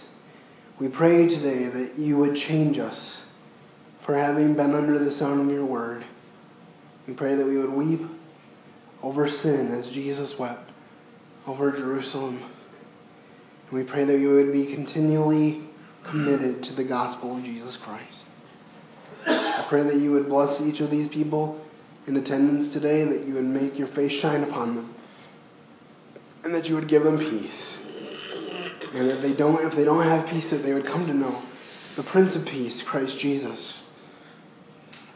We 0.79 0.87
pray 0.87 1.27
today 1.27 1.67
that 1.67 1.99
you 1.99 2.17
would 2.17 2.35
change 2.35 2.79
us 2.79 3.20
for 4.01 4.15
having 4.15 4.55
been 4.55 4.73
under 4.73 4.99
the 4.99 5.11
sound 5.11 5.39
of 5.39 5.55
your 5.55 5.65
word. 5.65 6.03
We 7.07 7.13
pray 7.13 7.35
that 7.35 7.45
we 7.45 7.57
would 7.57 7.71
weep 7.71 8.01
over 9.01 9.29
sin 9.29 9.71
as 9.71 9.87
Jesus 9.87 10.37
wept 10.37 10.69
over 11.47 11.71
Jerusalem. 11.71 12.37
And 12.37 13.71
we 13.71 13.83
pray 13.83 14.03
that 14.03 14.17
we 14.17 14.27
would 14.27 14.51
be 14.51 14.65
continually 14.65 15.63
committed 16.03 16.63
to 16.63 16.73
the 16.73 16.83
gospel 16.83 17.37
of 17.37 17.43
Jesus 17.43 17.77
Christ. 17.77 18.25
I 19.25 19.63
pray 19.67 19.83
that 19.83 19.97
you 19.97 20.11
would 20.11 20.27
bless 20.27 20.59
each 20.61 20.79
of 20.79 20.89
these 20.89 21.07
people 21.07 21.63
in 22.07 22.17
attendance 22.17 22.69
today, 22.69 23.05
that 23.05 23.27
you 23.27 23.35
would 23.35 23.45
make 23.45 23.77
your 23.77 23.87
face 23.87 24.11
shine 24.11 24.43
upon 24.43 24.75
them, 24.75 24.93
and 26.43 26.53
that 26.55 26.67
you 26.67 26.75
would 26.75 26.87
give 26.87 27.03
them 27.03 27.19
peace. 27.19 27.79
And 28.93 29.09
that 29.09 29.21
they 29.21 29.33
don't, 29.33 29.63
if 29.65 29.75
they 29.75 29.85
don't 29.85 30.03
have 30.03 30.27
peace, 30.27 30.49
that 30.49 30.63
they 30.63 30.73
would 30.73 30.85
come 30.85 31.05
to 31.05 31.13
know 31.13 31.41
the 31.95 32.03
Prince 32.03 32.35
of 32.35 32.45
Peace, 32.45 32.81
Christ 32.81 33.19
Jesus. 33.19 33.80